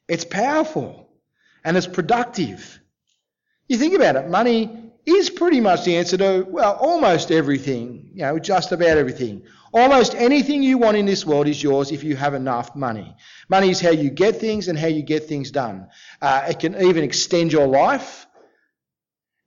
It's 0.09 0.25
powerful 0.25 1.11
and 1.65 1.77
it's 1.77 1.87
productive. 1.87 2.81
You 3.69 3.77
think 3.77 3.95
about 3.95 4.17
it, 4.17 4.29
money 4.29 4.90
is 5.13 5.31
pretty 5.31 5.61
much 5.61 5.85
the 5.85 5.97
answer 5.97 6.17
to, 6.17 6.47
well, 6.49 6.75
almost 6.75 7.31
everything, 7.31 8.11
you 8.15 8.23
know, 8.23 8.39
just 8.39 8.73
about 8.73 8.89
everything. 8.89 9.43
Almost 9.73 10.15
anything 10.15 10.63
you 10.63 10.79
want 10.79 10.97
in 10.97 11.07
this 11.07 11.25
world 11.25 11.47
is 11.47 11.63
yours 11.63 11.93
if 11.93 12.03
you 12.03 12.17
have 12.17 12.35
enough 12.35 12.75
money. 12.75 13.15
Money 13.49 13.71
is 13.71 13.81
how 13.81 13.91
you 13.91 14.11
get 14.11 14.37
things 14.37 14.69
and 14.69 14.79
how 14.79 14.89
you 14.89 15.03
get 15.03 15.25
things 15.25 15.51
done. 15.51 15.89
Uh, 16.21 16.47
it 16.49 16.59
can 16.59 16.81
even 16.83 17.05
extend 17.05 17.53
your 17.53 17.69
life. 17.69 18.27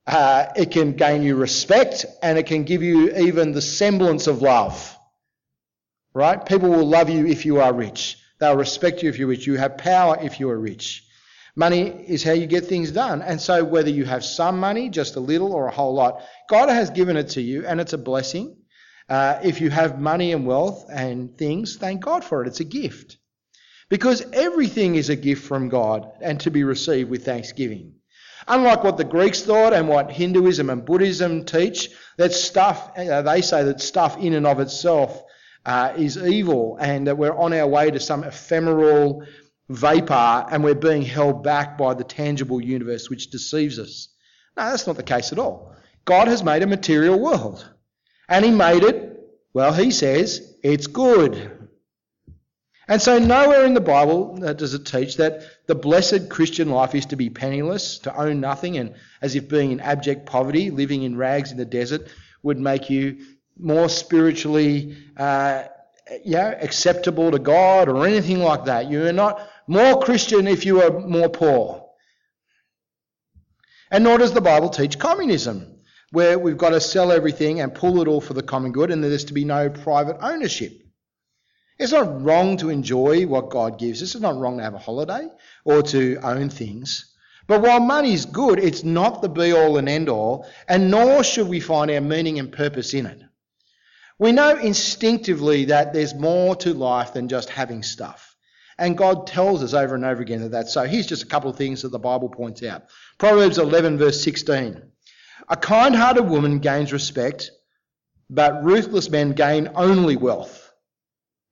Uh, 0.08 0.48
it 0.56 0.72
can 0.72 0.94
gain 0.94 1.24
you 1.24 1.36
respect 1.36 2.06
and 2.22 2.38
it 2.38 2.46
can 2.46 2.64
give 2.64 2.84
you 2.84 3.16
even 3.18 3.52
the 3.52 3.62
semblance 3.62 4.28
of 4.28 4.42
love. 4.42 4.98
Right? 6.14 6.44
People 6.46 6.70
will 6.70 6.88
love 6.88 7.10
you 7.10 7.26
if 7.26 7.46
you 7.46 7.60
are 7.60 7.74
rich. 7.74 8.18
They'll 8.40 8.58
respect 8.58 9.04
you 9.04 9.10
if 9.10 9.20
you're 9.20 9.28
rich. 9.28 9.46
You 9.46 9.56
have 9.56 9.78
power 9.78 10.18
if 10.22 10.40
you 10.40 10.50
are 10.50 10.60
rich. 10.60 11.06
Money 11.56 11.82
is 12.08 12.24
how 12.24 12.32
you 12.32 12.48
get 12.48 12.66
things 12.66 12.92
done. 12.92 13.22
And 13.22 13.40
so 13.40 13.64
whether 13.64 13.90
you 13.90 14.06
have 14.06 14.26
some 14.26 14.60
money, 14.60 14.90
just 14.90 15.16
a 15.16 15.20
little 15.20 15.54
or 15.54 15.68
a 15.68 15.72
whole 15.72 15.94
lot, 15.94 16.22
God 16.50 16.70
has 16.70 16.90
given 16.90 17.16
it 17.16 17.30
to 17.30 17.42
you 17.42 17.66
and 17.68 17.80
it's 17.80 17.94
a 17.94 17.98
blessing. 17.98 18.58
Uh, 19.08 19.40
if 19.44 19.62
you 19.62 19.70
have 19.70 20.00
money 20.00 20.32
and 20.32 20.48
wealth 20.48 20.86
and 20.92 21.38
things, 21.38 21.76
thank 21.76 22.02
God 22.02 22.24
for 22.24 22.42
it. 22.42 22.48
It's 22.48 22.62
a 22.62 22.66
gift. 22.66 23.18
Because 23.90 24.24
everything 24.34 24.96
is 24.96 25.10
a 25.10 25.16
gift 25.16 25.46
from 25.46 25.70
God 25.70 26.10
and 26.22 26.40
to 26.40 26.50
be 26.50 26.64
received 26.64 27.12
with 27.12 27.26
thanksgiving. 27.26 27.96
Unlike 28.48 28.84
what 28.84 28.98
the 28.98 29.04
Greeks 29.04 29.44
thought 29.44 29.74
and 29.74 29.88
what 29.88 30.12
Hinduism 30.12 30.70
and 30.70 30.84
Buddhism 30.84 31.46
teach, 31.46 31.90
that 32.18 32.34
stuff, 32.34 32.92
uh, 32.98 33.22
they 33.22 33.42
say 33.42 33.64
that 33.64 33.80
stuff 33.80 34.18
in 34.18 34.34
and 34.34 34.48
of 34.48 34.60
itself 34.60 35.24
uh, 35.66 35.94
is 35.96 36.18
evil 36.18 36.78
and 36.80 37.08
that 37.08 37.18
we're 37.18 37.36
on 37.36 37.54
our 37.54 37.68
way 37.68 37.92
to 37.92 38.00
some 38.00 38.24
ephemeral 38.24 39.24
vapor 39.70 40.46
and 40.52 40.64
we're 40.64 40.76
being 40.76 41.02
held 41.02 41.44
back 41.44 41.78
by 41.78 41.94
the 41.94 42.04
tangible 42.04 42.62
universe 42.62 43.10
which 43.10 43.30
deceives 43.32 43.80
us. 43.80 44.10
No, 44.58 44.70
that's 44.70 44.88
not 44.88 44.98
the 44.98 45.04
case 45.04 45.32
at 45.32 45.40
all. 45.40 45.76
God 46.06 46.28
has 46.28 46.44
made 46.44 46.64
a 46.64 46.68
material 46.68 47.20
world. 47.20 47.68
And 48.28 48.44
he 48.44 48.52
made 48.52 48.84
it, 48.84 49.20
well, 49.54 49.74
he 49.74 49.92
says, 49.92 50.56
it's 50.64 50.88
good. 50.88 51.64
And 52.88 53.02
so, 53.02 53.18
nowhere 53.18 53.66
in 53.66 53.74
the 53.74 53.82
Bible 53.82 54.36
does 54.36 54.74
it 54.74 54.86
teach 54.86 55.16
that 55.16 55.44
the 55.68 55.76
blessed 55.76 56.30
Christian 56.30 56.70
life 56.70 56.94
is 56.96 57.06
to 57.08 57.16
be 57.16 57.30
penniless, 57.30 58.00
to 58.00 58.16
own 58.16 58.42
nothing, 58.42 58.78
and 58.78 58.96
as 59.22 59.36
if 59.36 59.48
being 59.48 59.72
in 59.72 59.80
abject 59.80 60.26
poverty, 60.26 60.70
living 60.70 61.04
in 61.04 61.16
rags 61.16 61.52
in 61.52 61.58
the 61.58 61.66
desert, 61.66 62.08
would 62.42 62.60
make 62.60 62.90
you 62.90 63.20
more 63.58 63.88
spiritually 63.88 64.98
uh, 65.16 65.64
acceptable 66.08 67.32
to 67.32 67.40
God 67.40 67.90
or 67.90 68.06
anything 68.06 68.40
like 68.40 68.66
that. 68.66 68.90
You 68.90 69.08
are 69.08 69.14
not 69.14 69.50
more 69.68 70.02
Christian 70.02 70.48
if 70.48 70.66
you 70.66 70.82
are 70.82 71.00
more 71.00 71.30
poor. 71.30 71.90
And 73.92 74.04
nor 74.04 74.18
does 74.18 74.34
the 74.34 74.42
Bible 74.42 74.70
teach 74.70 75.00
communism 75.00 75.80
where 76.12 76.38
we've 76.38 76.58
got 76.58 76.70
to 76.70 76.82
sell 76.82 77.12
everything 77.12 77.60
and 77.60 77.74
pull 77.74 78.02
it 78.02 78.08
all 78.08 78.22
for 78.22 78.34
the 78.34 78.44
common 78.44 78.72
good 78.72 78.92
and 78.92 79.04
there's 79.04 79.26
to 79.26 79.34
be 79.34 79.46
no 79.46 79.70
private 79.70 80.18
ownership. 80.22 80.74
It's 81.80 81.92
not 81.92 82.22
wrong 82.24 82.58
to 82.58 82.70
enjoy 82.70 83.26
what 83.26 83.50
God 83.50 83.80
gives 83.80 84.04
us. 84.04 84.14
It's 84.14 84.22
not 84.22 84.38
wrong 84.38 84.58
to 84.58 84.64
have 84.64 84.76
a 84.76 84.80
holiday 84.80 85.28
or 85.66 85.82
to 85.84 86.20
own 86.22 86.50
things. 86.50 87.14
But 87.48 87.62
while 87.62 87.80
money's 87.80 88.26
good, 88.26 88.60
it's 88.60 88.84
not 88.84 89.22
the 89.22 89.30
be 89.30 89.52
all 89.52 89.78
and 89.78 89.90
end 89.90 90.08
all, 90.08 90.48
and 90.68 90.90
nor 90.90 91.24
should 91.24 91.48
we 91.48 91.60
find 91.60 91.92
our 91.92 92.00
meaning 92.00 92.40
and 92.40 92.52
purpose 92.52 92.94
in 92.94 93.06
it. 93.06 93.22
We 94.24 94.32
know 94.32 94.56
instinctively 94.56 95.66
that 95.66 95.92
there's 95.92 96.16
more 96.16 96.56
to 96.56 96.74
life 96.74 97.12
than 97.12 97.28
just 97.28 97.50
having 97.50 97.84
stuff. 97.84 98.38
And 98.78 98.98
God 98.98 99.28
tells 99.28 99.62
us 99.62 99.74
over 99.74 99.96
and 99.96 100.06
over 100.06 100.22
again 100.22 100.40
that 100.44 100.52
that's 100.52 100.74
so. 100.74 100.84
Here's 100.84 101.08
just 101.08 101.24
a 101.24 101.26
couple 101.26 101.50
of 101.50 101.58
things 101.58 101.82
that 101.82 101.90
the 101.90 102.00
Bible 102.00 102.30
points 102.30 102.64
out. 102.64 102.84
Proverbs 103.18 103.58
11, 103.58 103.98
verse 103.98 104.24
16. 104.24 104.82
A 105.50 105.58
kind 105.58 105.94
hearted 105.94 106.24
woman 106.24 106.60
gains 106.60 106.94
respect, 106.94 107.52
but 108.30 108.64
ruthless 108.64 109.10
men 109.10 109.34
gain 109.34 109.68
only 109.76 110.16
wealth. 110.16 110.72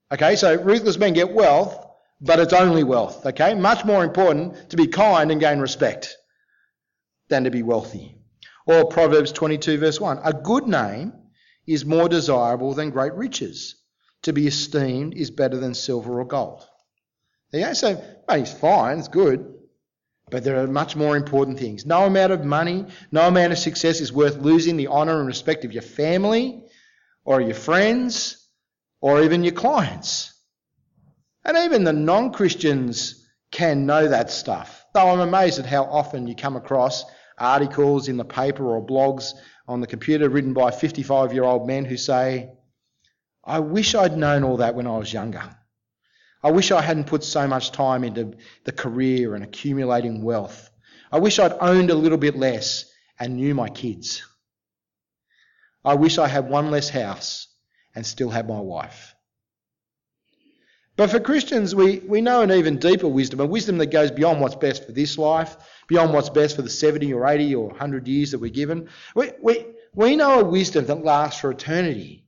Okay, 0.10 0.38
so 0.38 0.56
ruthless 0.56 0.98
men 0.98 1.12
get 1.12 1.34
wealth, 1.34 1.78
but 2.22 2.40
it's 2.40 2.54
only 2.54 2.86
wealth. 2.86 3.26
Okay, 3.26 3.54
much 3.54 3.84
more 3.84 4.02
important 4.02 4.70
to 4.70 4.78
be 4.78 4.88
kind 4.88 5.30
and 5.30 5.42
gain 5.42 5.60
respect 5.60 6.16
than 7.28 7.44
to 7.44 7.52
be 7.52 7.64
wealthy. 7.64 8.16
Or 8.66 8.86
Proverbs 8.86 9.34
22, 9.34 9.78
verse 9.78 10.00
1 10.00 10.22
A 10.24 10.32
good 10.32 10.70
name 10.70 11.12
is 11.74 11.86
more 11.86 12.10
desirable 12.10 12.74
than 12.74 12.90
great 12.90 13.14
riches. 13.14 13.76
To 14.24 14.34
be 14.34 14.48
esteemed 14.48 15.16
is 15.16 15.32
better 15.32 15.58
than 15.58 15.74
silver 15.74 16.20
or 16.20 16.26
gold. 16.26 16.68
There 17.52 17.62
you 17.62 17.68
go. 17.68 17.74
So 17.74 18.04
money's 18.28 18.54
fine, 18.54 19.00
it's 19.00 19.08
good, 19.08 19.54
but 20.30 20.44
there 20.44 20.62
are 20.62 20.68
much 20.68 20.96
more 20.96 21.18
important 21.18 21.60
things. 21.60 21.86
No 21.86 22.06
amount 22.06 22.32
of 22.32 22.46
money, 22.46 22.86
no 23.12 23.28
amount 23.28 23.52
of 23.52 23.60
success 23.60 24.00
is 24.00 24.14
worth 24.14 24.38
losing 24.38 24.78
the 24.78 24.88
honour 24.88 25.20
and 25.20 25.28
respect 25.28 25.66
of 25.66 25.74
your 25.74 25.82
family 25.82 26.64
or 27.26 27.42
your 27.42 27.56
friends 27.56 28.48
or 29.02 29.24
even 29.24 29.44
your 29.44 29.54
clients. 29.54 30.34
And 31.44 31.58
even 31.58 31.84
the 31.84 31.94
non 31.94 32.32
Christians 32.32 33.28
can 33.52 33.86
know 33.86 34.08
that 34.08 34.30
stuff. 34.30 34.86
Though 34.94 35.10
I'm 35.10 35.20
amazed 35.20 35.60
at 35.60 35.66
how 35.66 35.84
often 35.84 36.28
you 36.28 36.36
come 36.36 36.56
across 36.56 37.04
articles 37.38 38.08
in 38.08 38.18
the 38.18 38.26
paper 38.26 38.66
or 38.66 38.86
blogs 38.86 39.34
on 39.72 39.80
the 39.80 39.88
computer 39.88 40.28
written 40.28 40.54
by 40.54 40.70
55 40.70 41.34
year 41.34 41.46
old 41.46 41.66
men 41.66 41.86
who 41.86 41.96
say, 41.96 42.52
I 43.42 43.60
wish 43.60 43.96
I'd 43.96 44.18
known 44.18 44.44
all 44.44 44.58
that 44.58 44.76
when 44.76 44.86
I 44.86 44.98
was 44.98 45.14
younger. 45.14 45.42
I 46.44 46.52
wish 46.52 46.72
I 46.72 46.82
hadn't 46.82 47.08
put 47.08 47.24
so 47.24 47.48
much 47.48 47.72
time 47.72 48.04
into 48.04 48.34
the 48.66 48.74
career 48.74 49.34
and 49.34 49.46
accumulating 49.46 50.24
wealth. 50.24 50.70
I 51.10 51.20
wish 51.20 51.40
I'd 51.40 51.56
owned 51.62 51.90
a 51.90 51.96
little 51.96 52.18
bit 52.18 52.36
less 52.36 52.92
and 53.18 53.38
knew 53.38 53.56
my 53.56 53.70
kids. 53.70 54.24
I 55.86 55.94
wish 55.94 56.18
I 56.18 56.28
had 56.28 56.50
one 56.50 56.70
less 56.70 56.90
house 56.90 57.48
and 57.96 58.06
still 58.06 58.30
had 58.30 58.50
my 58.50 58.60
wife. 58.60 59.11
But 61.02 61.10
for 61.10 61.20
Christians, 61.20 61.74
we, 61.74 61.98
we 61.98 62.22
know 62.22 62.42
an 62.42 62.52
even 62.52 62.78
deeper 62.78 63.08
wisdom, 63.08 63.40
a 63.40 63.46
wisdom 63.48 63.80
that 63.80 63.88
goes 63.88 64.12
beyond 64.12 64.40
what's 64.40 64.54
best 64.54 64.86
for 64.86 64.92
this 64.92 65.18
life, 65.18 65.58
beyond 65.88 66.14
what's 66.14 66.30
best 66.30 66.56
for 66.56 66.62
the 66.62 66.70
70 66.70 67.12
or 67.12 67.26
80 67.26 67.56
or 67.56 67.70
100 67.70 68.08
years 68.08 68.30
that 68.30 68.40
we're 68.40 68.52
given. 68.52 68.88
We, 69.16 69.32
we, 69.42 69.66
we 69.96 70.16
know 70.16 70.42
a 70.42 70.44
wisdom 70.44 70.86
that 70.86 71.04
lasts 71.04 71.42
for 71.42 71.50
eternity. 71.50 72.28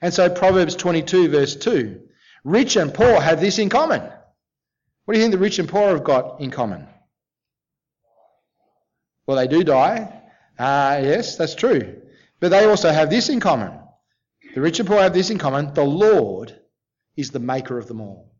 And 0.00 0.14
so 0.14 0.30
Proverbs 0.30 0.76
22, 0.76 1.30
verse 1.30 1.56
2 1.56 2.00
Rich 2.44 2.76
and 2.76 2.94
poor 2.94 3.20
have 3.20 3.40
this 3.40 3.58
in 3.58 3.68
common. 3.68 4.02
What 4.02 5.14
do 5.14 5.18
you 5.18 5.24
think 5.24 5.32
the 5.32 5.38
rich 5.38 5.58
and 5.58 5.68
poor 5.68 5.88
have 5.88 6.04
got 6.04 6.40
in 6.40 6.52
common? 6.52 6.86
Well, 9.26 9.36
they 9.36 9.48
do 9.48 9.64
die. 9.64 10.22
Uh, 10.56 11.00
yes, 11.02 11.36
that's 11.36 11.56
true. 11.56 12.02
But 12.38 12.50
they 12.50 12.66
also 12.66 12.92
have 12.92 13.10
this 13.10 13.30
in 13.30 13.40
common. 13.40 13.72
The 14.54 14.60
rich 14.60 14.78
and 14.78 14.88
poor 14.88 14.98
have 14.98 15.12
this 15.12 15.30
in 15.30 15.38
common. 15.38 15.74
The 15.74 15.82
Lord 15.82 16.56
is 17.16 17.30
the 17.30 17.38
maker 17.38 17.78
of 17.78 17.88
them 17.88 18.00
all. 18.00 18.32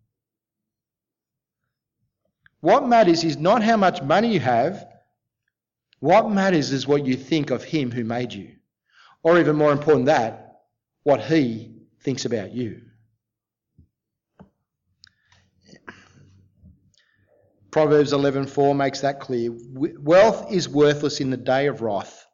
What 2.60 2.88
matters 2.88 3.24
is 3.24 3.36
not 3.36 3.62
how 3.62 3.76
much 3.76 4.02
money 4.02 4.32
you 4.32 4.40
have. 4.40 4.86
What 6.00 6.30
matters 6.30 6.72
is 6.72 6.86
what 6.86 7.06
you 7.06 7.16
think 7.16 7.50
of 7.50 7.64
Him 7.64 7.90
who 7.90 8.04
made 8.04 8.32
you. 8.32 8.56
Or 9.22 9.38
even 9.38 9.56
more 9.56 9.72
important 9.72 10.06
than 10.06 10.14
that, 10.16 10.62
what 11.02 11.20
He 11.20 11.76
thinks 12.00 12.24
about 12.24 12.52
you. 12.52 12.82
Proverbs 17.70 18.12
11:4 18.12 18.74
makes 18.74 19.00
that 19.00 19.20
clear. 19.20 19.50
Wealth 19.52 20.50
is 20.50 20.66
worthless 20.66 21.20
in 21.20 21.28
the 21.28 21.36
day 21.36 21.66
of 21.66 21.82
wrath, 21.82 22.24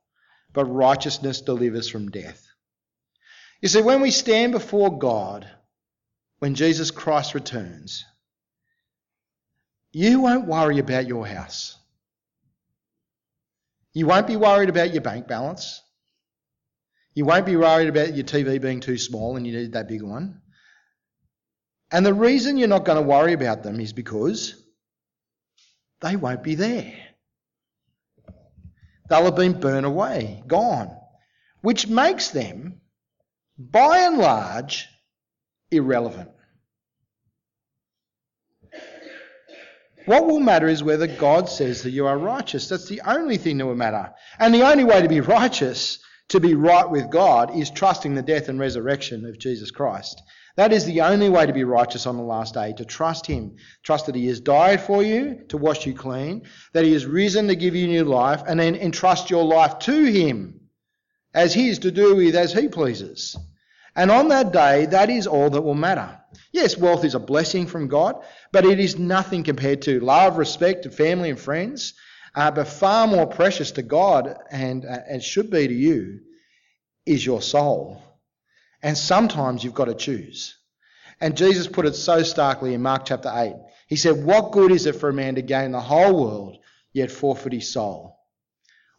but 0.53 0.67
righteousness 0.67 1.41
delivers 1.41 1.89
from 1.89 2.11
death. 2.11 2.47
You 3.61 3.69
see, 3.69 3.83
when 3.83 4.01
we 4.01 4.13
stand 4.13 4.53
before 4.53 4.99
God, 4.99 5.51
when 6.43 6.57
Jesus 6.57 6.91
Christ 6.91 7.35
returns, 7.35 8.05
you 9.93 10.19
won't 10.19 10.49
worry 10.49 10.81
about 10.81 11.07
your 11.07 11.25
house. 11.25 11.79
You 13.93 14.09
won't 14.09 14.27
be 14.27 14.35
worried 14.35 14.69
about 14.69 14.93
your 14.93 15.03
bank 15.03 15.29
balance. 15.29 15.81
You 17.15 17.27
won't 17.27 17.47
be 17.47 17.55
worried 17.55 17.87
about 17.87 18.17
your 18.17 18.25
TV 18.25 18.61
being 18.61 18.81
too 18.81 18.99
small 18.99 19.37
and 19.37 19.47
you 19.47 19.53
need 19.57 19.75
that 19.75 19.87
bigger 19.87 20.07
one. 20.07 20.41
And 21.93 22.05
the 22.05 22.13
reason 22.13 22.57
you're 22.57 22.67
not 22.67 22.85
going 22.85 23.01
to 23.01 23.09
worry 23.09 23.35
about 23.35 23.63
them 23.63 23.79
is 23.79 23.93
because 23.93 24.61
they 26.01 26.17
won't 26.17 26.43
be 26.43 26.57
there. 26.57 26.93
They'll 29.09 29.27
have 29.27 29.37
been 29.37 29.61
burnt 29.61 29.87
away, 29.87 30.43
gone, 30.49 30.91
which 31.61 31.87
makes 31.87 32.31
them, 32.31 32.81
by 33.57 33.99
and 33.99 34.19
large, 34.19 34.89
irrelevant. 35.71 36.32
What 40.07 40.27
will 40.27 40.41
matter 40.41 40.69
is 40.69 40.83
whether 40.83 41.07
God 41.07 41.49
says 41.49 41.83
that 41.83 41.91
you 41.91 42.07
are 42.07 42.19
righteous. 42.19 42.69
That's 42.69 42.89
the 42.89 43.03
only 43.07 43.37
thing 43.37 43.59
that 43.59 43.67
will 43.67 43.77
matter. 43.77 44.13
And 44.39 44.53
the 44.53 44.69
only 44.69 44.85
way 44.85 45.01
to 45.03 45.09
be 45.09 45.21
righteous, 45.21 45.99
to 46.29 46.41
be 46.41 46.55
right 46.55 46.89
with 46.89 47.11
God, 47.11 47.57
is 47.57 47.71
trusting 47.71 48.15
the 48.15 48.23
death 48.23 48.49
and 48.49 48.59
resurrection 48.59 49.25
of 49.27 49.39
Jesus 49.39 49.71
Christ. 49.71 50.21
That 50.57 50.73
is 50.73 50.85
the 50.85 51.01
only 51.01 51.29
way 51.29 51.47
to 51.47 51.53
be 51.53 51.65
righteous 51.65 52.07
on 52.07 52.17
the 52.17 52.23
last 52.23 52.55
day, 52.55 52.75
to 52.77 52.85
trust 52.85 53.27
Him. 53.27 53.57
Trust 53.83 54.07
that 54.07 54.15
He 54.15 54.27
has 54.27 54.41
died 54.41 54.83
for 54.83 55.03
you 55.03 55.45
to 55.49 55.57
wash 55.57 55.87
you 55.87 55.95
clean, 55.95 56.43
that 56.73 56.85
He 56.85 56.93
has 56.93 57.07
risen 57.07 57.49
to 57.49 57.57
give 57.57 57.75
you 57.75 57.87
new 57.87 58.05
life, 58.05 58.43
and 58.47 58.61
then 58.61 58.75
entrust 58.75 59.31
your 59.31 59.45
life 59.45 59.79
to 59.81 60.05
Him 60.05 60.61
as 61.33 61.55
His 61.55 61.79
to 61.81 61.91
do 61.91 62.17
with 62.17 62.35
as 62.35 62.53
He 62.53 62.69
pleases. 62.69 63.37
And 63.95 64.11
on 64.11 64.29
that 64.29 64.53
day, 64.53 64.87
that 64.87 65.11
is 65.11 65.27
all 65.27 65.51
that 65.51 65.63
will 65.63 65.75
matter. 65.75 66.19
Yes, 66.53 66.77
wealth 66.77 67.05
is 67.05 67.15
a 67.15 67.19
blessing 67.19 67.67
from 67.67 67.89
God, 67.89 68.23
but 68.53 68.67
it 68.67 68.79
is 68.79 68.99
nothing 68.99 69.43
compared 69.43 69.83
to 69.83 70.01
love, 70.01 70.37
respect, 70.37 70.93
family 70.93 71.31
and 71.31 71.41
friends. 71.41 71.95
Uh, 72.35 72.51
but 72.51 72.69
far 72.69 73.07
more 73.07 73.27
precious 73.27 73.73
to 73.73 73.83
God, 73.83 74.37
and, 74.51 74.85
uh, 74.85 74.99
and 75.09 75.23
should 75.23 75.51
be 75.51 75.67
to 75.67 75.75
you, 75.75 76.21
is 77.05 77.25
your 77.25 77.43
soul. 77.43 78.03
And 78.83 78.97
sometimes 78.97 79.65
you've 79.65 79.75
got 79.75 79.87
to 79.87 79.95
choose. 79.95 80.57
And 81.21 81.37
Jesus 81.37 81.69
put 81.69 81.87
it 81.87 81.95
so 81.95 82.23
starkly 82.23 82.75
in 82.75 82.83
Mark 82.83 83.05
chapter 83.05 83.31
8. 83.33 83.55
He 83.87 83.97
said, 83.97 84.25
What 84.25 84.53
good 84.53 84.73
is 84.73 84.87
it 84.87 84.97
for 84.97 85.09
a 85.09 85.15
man 85.15 85.37
to 85.37 85.43
gain 85.43 85.73
the 85.73 85.81
whole 85.81 86.19
world, 86.19 86.59
yet 86.93 87.11
forfeit 87.11 87.53
his 87.53 87.73
soul? 87.73 88.19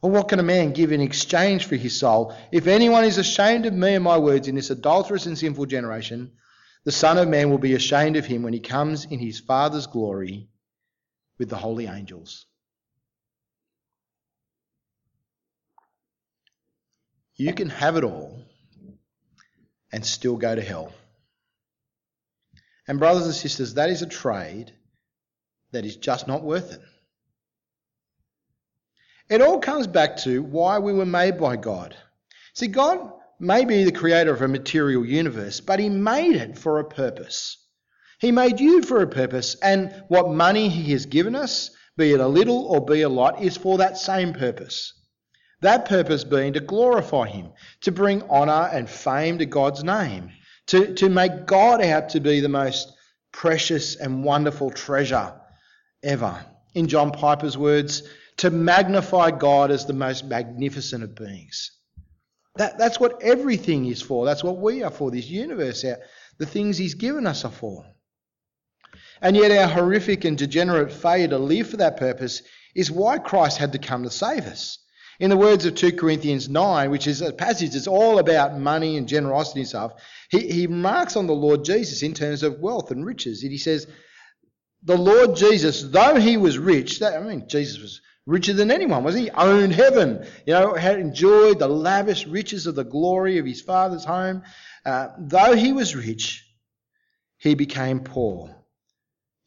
Or 0.01 0.11
what 0.11 0.27
can 0.27 0.39
a 0.39 0.43
man 0.43 0.73
give 0.73 0.91
in 0.91 1.01
exchange 1.01 1.65
for 1.65 1.75
his 1.75 1.97
soul? 1.97 2.35
If 2.51 2.67
anyone 2.67 3.03
is 3.03 3.17
ashamed 3.17 3.65
of 3.65 3.73
me 3.73 3.95
and 3.95 4.03
my 4.03 4.17
words 4.17 4.47
in 4.47 4.55
this 4.55 4.69
adulterous 4.69 5.25
and 5.25 5.37
sinful 5.37 5.65
generation, 5.65 6.31
the 6.85 6.91
Son 6.91 7.17
of 7.17 7.27
Man 7.27 7.49
will 7.49 7.57
be 7.57 7.75
ashamed 7.75 8.17
of 8.17 8.25
him 8.25 8.43
when 8.43 8.53
he 8.53 8.59
comes 8.59 9.05
in 9.05 9.19
his 9.19 9.39
Father's 9.39 9.87
glory 9.87 10.49
with 11.37 11.49
the 11.49 11.57
holy 11.57 11.87
angels. 11.87 12.45
You 17.35 17.53
can 17.53 17.69
have 17.69 17.95
it 17.97 18.03
all 18.03 18.43
and 19.91 20.05
still 20.05 20.37
go 20.37 20.53
to 20.53 20.61
hell. 20.61 20.93
And, 22.87 22.99
brothers 22.99 23.25
and 23.25 23.33
sisters, 23.33 23.75
that 23.75 23.89
is 23.89 24.01
a 24.01 24.07
trade 24.07 24.73
that 25.71 25.85
is 25.85 25.95
just 25.95 26.27
not 26.27 26.43
worth 26.43 26.73
it. 26.73 26.81
It 29.29 29.41
all 29.41 29.59
comes 29.59 29.87
back 29.87 30.17
to 30.17 30.43
why 30.43 30.79
we 30.79 30.93
were 30.93 31.05
made 31.05 31.39
by 31.39 31.55
God. 31.55 31.95
See, 32.53 32.67
God 32.67 33.11
may 33.39 33.65
be 33.65 33.83
the 33.83 33.91
creator 33.91 34.33
of 34.33 34.41
a 34.41 34.47
material 34.47 35.05
universe, 35.05 35.59
but 35.59 35.79
He 35.79 35.89
made 35.89 36.35
it 36.35 36.57
for 36.57 36.79
a 36.79 36.85
purpose. 36.85 37.57
He 38.19 38.31
made 38.31 38.59
you 38.59 38.81
for 38.81 39.01
a 39.01 39.07
purpose, 39.07 39.55
and 39.61 40.03
what 40.07 40.31
money 40.31 40.69
He 40.69 40.91
has 40.93 41.05
given 41.05 41.35
us, 41.35 41.71
be 41.97 42.13
it 42.13 42.19
a 42.19 42.27
little 42.27 42.65
or 42.67 42.85
be 42.85 43.01
a 43.01 43.09
lot, 43.09 43.41
is 43.41 43.57
for 43.57 43.77
that 43.79 43.97
same 43.97 44.33
purpose. 44.33 44.93
That 45.61 45.85
purpose 45.85 46.23
being 46.23 46.53
to 46.53 46.59
glorify 46.59 47.27
Him, 47.27 47.51
to 47.81 47.91
bring 47.91 48.23
honour 48.23 48.69
and 48.71 48.89
fame 48.89 49.37
to 49.39 49.45
God's 49.45 49.83
name, 49.83 50.31
to, 50.67 50.93
to 50.95 51.09
make 51.09 51.45
God 51.45 51.81
out 51.81 52.09
to 52.09 52.19
be 52.19 52.39
the 52.39 52.49
most 52.49 52.91
precious 53.31 53.95
and 53.95 54.23
wonderful 54.23 54.71
treasure 54.71 55.33
ever. 56.03 56.45
In 56.73 56.87
John 56.87 57.11
Piper's 57.11 57.57
words, 57.57 58.03
to 58.37 58.49
magnify 58.49 59.31
God 59.31 59.71
as 59.71 59.85
the 59.85 59.93
most 59.93 60.25
magnificent 60.25 61.03
of 61.03 61.15
beings. 61.15 61.71
That, 62.55 62.77
that's 62.77 62.99
what 62.99 63.21
everything 63.21 63.85
is 63.85 64.01
for. 64.01 64.25
That's 64.25 64.43
what 64.43 64.57
we 64.57 64.83
are 64.83 64.91
for, 64.91 65.09
this 65.09 65.27
universe. 65.27 65.83
Our, 65.83 65.97
the 66.37 66.45
things 66.45 66.77
He's 66.77 66.93
given 66.93 67.25
us 67.25 67.45
are 67.45 67.51
for. 67.51 67.85
And 69.21 69.35
yet, 69.35 69.51
our 69.51 69.67
horrific 69.67 70.25
and 70.25 70.37
degenerate 70.37 70.91
failure 70.91 71.29
to 71.29 71.37
live 71.37 71.69
for 71.69 71.77
that 71.77 71.97
purpose 71.97 72.43
is 72.75 72.91
why 72.91 73.17
Christ 73.17 73.57
had 73.57 73.71
to 73.71 73.79
come 73.79 74.03
to 74.03 74.09
save 74.09 74.45
us. 74.45 74.79
In 75.19 75.29
the 75.29 75.37
words 75.37 75.65
of 75.65 75.75
2 75.75 75.93
Corinthians 75.93 76.49
9, 76.49 76.89
which 76.89 77.07
is 77.07 77.21
a 77.21 77.31
passage 77.31 77.71
that's 77.71 77.87
all 77.87 78.19
about 78.19 78.59
money 78.59 78.97
and 78.97 79.07
generosity 79.07 79.61
and 79.61 79.69
stuff, 79.69 79.93
he, 80.29 80.51
he 80.51 80.67
marks 80.67 81.15
on 81.15 81.27
the 81.27 81.33
Lord 81.33 81.63
Jesus 81.63 82.01
in 82.03 82.13
terms 82.13 82.43
of 82.43 82.59
wealth 82.59 82.91
and 82.91 83.05
riches. 83.05 83.43
And 83.43 83.51
he 83.51 83.57
says, 83.57 83.87
The 84.83 84.97
Lord 84.97 85.35
Jesus, 85.35 85.83
though 85.83 86.15
he 86.15 86.35
was 86.35 86.57
rich, 86.57 86.99
that, 86.99 87.15
I 87.15 87.23
mean, 87.23 87.47
Jesus 87.47 87.79
was 87.79 88.01
richer 88.25 88.53
than 88.53 88.71
anyone, 88.71 89.03
was 89.03 89.15
he? 89.15 89.29
Owned 89.31 89.73
heaven, 89.73 90.25
you 90.45 90.53
know, 90.53 90.73
had 90.73 90.99
enjoyed 90.99 91.59
the 91.59 91.67
lavish 91.67 92.25
riches 92.25 92.67
of 92.67 92.75
the 92.75 92.83
glory 92.83 93.37
of 93.37 93.45
his 93.45 93.61
father's 93.61 94.05
home. 94.05 94.43
Uh, 94.85 95.09
though 95.19 95.55
he 95.55 95.73
was 95.73 95.95
rich, 95.95 96.45
he 97.37 97.55
became 97.55 97.99
poor. 97.99 98.55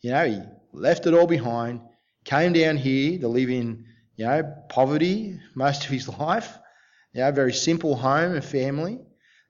You 0.03 0.11
know, 0.11 0.27
he 0.27 0.41
left 0.73 1.07
it 1.07 1.15
all 1.15 1.27
behind, 1.27 1.81
came 2.25 2.53
down 2.53 2.77
here 2.77 3.19
to 3.19 3.29
live 3.29 3.51
in, 3.51 3.87
you 4.17 4.27
know, 4.27 4.43
poverty 4.69 5.41
most 5.55 5.85
of 5.85 5.91
his 5.91 6.09
life, 6.21 6.59
you 7.13 7.21
know, 7.21 7.33
very 7.33 7.53
simple 7.53 7.97
home 7.97 8.35
and 8.35 8.45
family, 8.45 9.01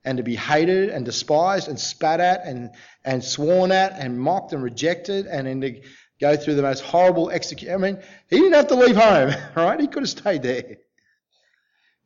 and 0.05 0.19
to 0.19 0.23
be 0.23 0.37
hated 0.37 0.91
and 0.91 1.05
despised 1.05 1.67
and 1.67 1.81
spat 1.81 2.21
at 2.21 2.45
and, 2.45 2.71
and 3.05 3.25
sworn 3.25 3.73
at 3.73 3.93
and 3.99 4.21
mocked 4.21 4.53
and 4.53 4.63
rejected 4.63 5.27
and 5.27 5.49
in 5.49 5.59
the 5.59 5.83
go 6.21 6.37
through 6.37 6.55
the 6.55 6.63
most 6.63 6.81
horrible 6.81 7.31
execution. 7.31 7.75
I 7.75 7.79
mean, 7.79 8.03
he 8.29 8.39
didn't 8.39 8.55
have 8.55 8.69
to 8.69 8.75
leave 8.75 8.97
home, 8.97 9.35
right? 9.55 9.81
He 9.81 9.87
could 9.87 10.03
have 10.03 10.11
stayed 10.11 10.43
there. 10.43 10.79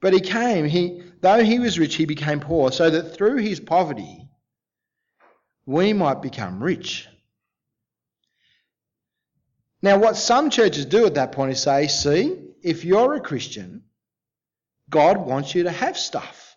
But 0.00 0.14
he 0.14 0.20
came. 0.20 0.64
He, 0.64 1.02
though 1.20 1.44
he 1.44 1.58
was 1.58 1.78
rich, 1.78 1.94
he 1.94 2.06
became 2.06 2.40
poor, 2.40 2.72
so 2.72 2.88
that 2.90 3.14
through 3.14 3.36
his 3.36 3.60
poverty, 3.60 4.28
we 5.66 5.92
might 5.92 6.22
become 6.22 6.62
rich. 6.62 7.06
Now, 9.82 9.98
what 9.98 10.16
some 10.16 10.50
churches 10.50 10.86
do 10.86 11.06
at 11.06 11.14
that 11.14 11.32
point 11.32 11.52
is 11.52 11.62
say, 11.62 11.86
see, 11.86 12.38
if 12.62 12.84
you're 12.84 13.14
a 13.14 13.20
Christian, 13.20 13.84
God 14.88 15.18
wants 15.18 15.54
you 15.54 15.64
to 15.64 15.70
have 15.70 15.96
stuff. 15.96 16.49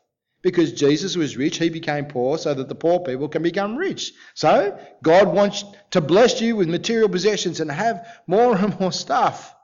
Because 0.44 0.74
Jesus 0.74 1.18
was 1.18 1.38
rich, 1.38 1.58
he 1.58 1.70
became 1.70 2.06
poor 2.06 2.38
so 2.38 2.54
that 2.54 2.68
the 2.68 2.76
poor 2.76 3.00
people 3.00 3.30
can 3.30 3.42
become 3.42 3.78
rich. 3.78 4.12
So, 4.36 4.78
God 5.02 5.34
wants 5.34 5.64
to 5.92 6.02
bless 6.02 6.42
you 6.42 6.56
with 6.58 6.70
material 6.70 7.10
possessions 7.10 7.62
and 7.62 7.72
have 7.72 8.06
more 8.28 8.56
and 8.56 8.80
more 8.80 8.92
stuff. 8.92 9.56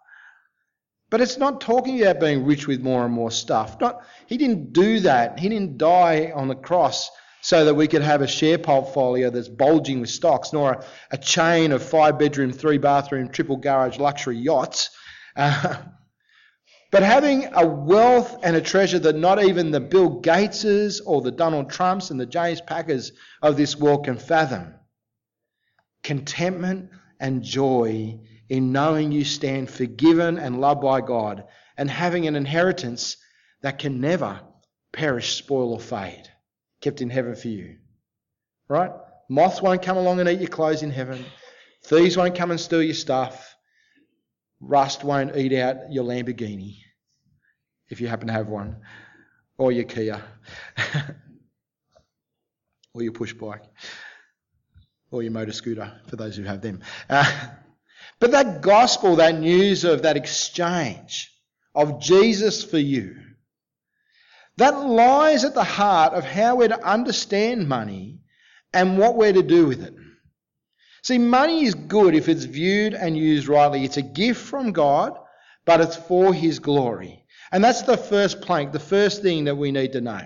But 1.10 1.22
it's 1.22 1.38
not 1.38 1.60
talking 1.60 2.02
about 2.02 2.20
being 2.20 2.46
rich 2.46 2.66
with 2.66 2.82
more 2.82 3.04
and 3.04 3.14
more 3.14 3.32
stuff. 3.32 3.80
Not, 3.82 4.04
he 4.28 4.38
didn't 4.38 4.74
do 4.74 5.02
that. 5.02 5.40
He 5.40 5.50
didn't 5.50 5.78
die 5.78 6.32
on 6.34 6.48
the 6.48 6.56
cross 6.56 7.12
so 7.42 7.66
that 7.66 7.74
we 7.74 7.88
could 7.88 8.02
have 8.02 8.22
a 8.22 8.28
share 8.28 8.58
portfolio 8.58 9.30
that's 9.30 9.50
bulging 9.50 10.02
with 10.02 10.10
stocks, 10.10 10.54
nor 10.54 10.74
a, 10.74 10.86
a 11.12 11.18
chain 11.18 11.72
of 11.72 11.84
five 11.84 12.20
bedroom, 12.20 12.52
three 12.52 12.78
bathroom, 12.78 13.30
triple 13.30 13.58
garage 13.58 13.98
luxury 13.98 14.38
yachts. 14.38 14.92
Uh, 15.36 15.76
but 16.92 17.04
having 17.04 17.50
a 17.54 17.66
wealth 17.66 18.38
and 18.44 18.56
a 18.56 18.62
treasure 18.62 19.00
that 19.00 19.16
not 19.16 19.44
even 19.44 19.72
the 19.72 19.80
Bill 19.80 20.22
Gateses 20.22 21.02
or 21.06 21.22
the 21.22 21.32
Donald 21.32 21.70
Trumps 21.70 22.10
and 22.10 22.20
the 22.20 22.26
James 22.26 22.62
Packers 22.62 23.12
of 23.42 23.58
this 23.58 23.76
world 23.76 24.06
can 24.06 24.18
fathom. 24.18 24.74
Contentment 26.02 26.90
and 27.20 27.44
joy 27.44 28.20
in 28.48 28.72
knowing 28.72 29.12
you 29.12 29.24
stand 29.24 29.70
forgiven 29.70 30.40
and 30.40 30.60
loved 30.60 30.82
by 30.82 31.02
God 31.02 31.46
and 31.78 31.90
having 31.90 32.28
an 32.28 32.36
inheritance 32.36 33.18
that 33.62 33.78
can 33.78 34.02
never 34.02 34.42
perish, 34.92 35.36
spoil, 35.36 35.74
or 35.74 35.80
fade, 35.80 36.28
kept 36.82 37.02
in 37.02 37.10
heaven 37.10 37.36
for 37.36 37.50
you. 37.50 37.78
Right? 38.68 38.92
Moths 39.30 39.62
won't 39.62 39.84
come 39.84 39.98
along 39.98 40.20
and 40.20 40.30
eat 40.30 40.40
your 40.40 40.50
clothes 40.50 40.82
in 40.82 40.90
heaven. 40.90 41.24
Thieves 41.86 42.18
won't 42.18 42.36
come 42.36 42.50
and 42.50 42.60
steal 42.60 42.82
your 42.82 42.96
stuff. 42.96 43.56
Rust 44.60 45.04
won't 45.04 45.36
eat 45.38 45.54
out 45.54 45.92
your 45.92 46.04
Lamborghini, 46.04 46.78
if 47.90 48.02
you 48.02 48.08
happen 48.08 48.28
to 48.28 48.34
have 48.34 48.48
one, 48.48 48.78
or 49.58 49.72
your 49.72 49.86
Kia, 49.86 50.22
or 52.94 53.02
your 53.02 53.14
push 53.14 53.34
bike, 53.34 53.64
or 55.12 55.24
your 55.24 55.32
motor 55.32 55.54
scooter, 55.54 56.00
for 56.08 56.16
those 56.16 56.36
who 56.36 56.44
have 56.44 56.62
them. 56.62 56.82
Uh, 57.10 57.32
but 58.20 58.32
that 58.32 58.62
gospel, 58.62 59.18
that 59.18 59.40
news 59.40 59.86
of 59.86 60.02
that 60.02 60.18
exchange 60.18 61.32
of 61.74 62.02
Jesus 62.02 62.64
for 62.64 62.78
you, 62.78 63.16
that 64.58 64.78
lies 64.78 65.46
at 65.46 65.54
the 65.54 65.64
heart 65.64 66.14
of 66.14 66.26
how 66.26 66.56
we're 66.56 66.68
to 66.68 66.86
understand 66.86 67.70
money 67.70 68.20
and 68.74 68.98
what 68.98 69.16
we're 69.16 69.34
to 69.34 69.42
do 69.42 69.66
with 69.66 69.82
it. 69.82 69.94
See, 71.02 71.18
money 71.18 71.66
is 71.66 71.76
good 71.76 72.16
if 72.16 72.28
it's 72.28 72.44
viewed 72.44 72.94
and 72.94 73.18
used 73.18 73.48
rightly. 73.48 73.86
It's 73.86 73.98
a 73.98 74.02
gift 74.02 74.42
from 74.46 74.72
God, 74.72 75.18
but 75.66 75.82
it's 75.82 75.96
for 75.96 76.34
His 76.34 76.60
glory. 76.60 77.26
And 77.52 77.64
that's 77.64 77.84
the 77.84 77.98
first 77.98 78.42
plank, 78.42 78.72
the 78.72 78.80
first 78.80 79.22
thing 79.22 79.46
that 79.46 79.56
we 79.56 79.72
need 79.72 79.94
to 79.94 80.02
know. 80.02 80.26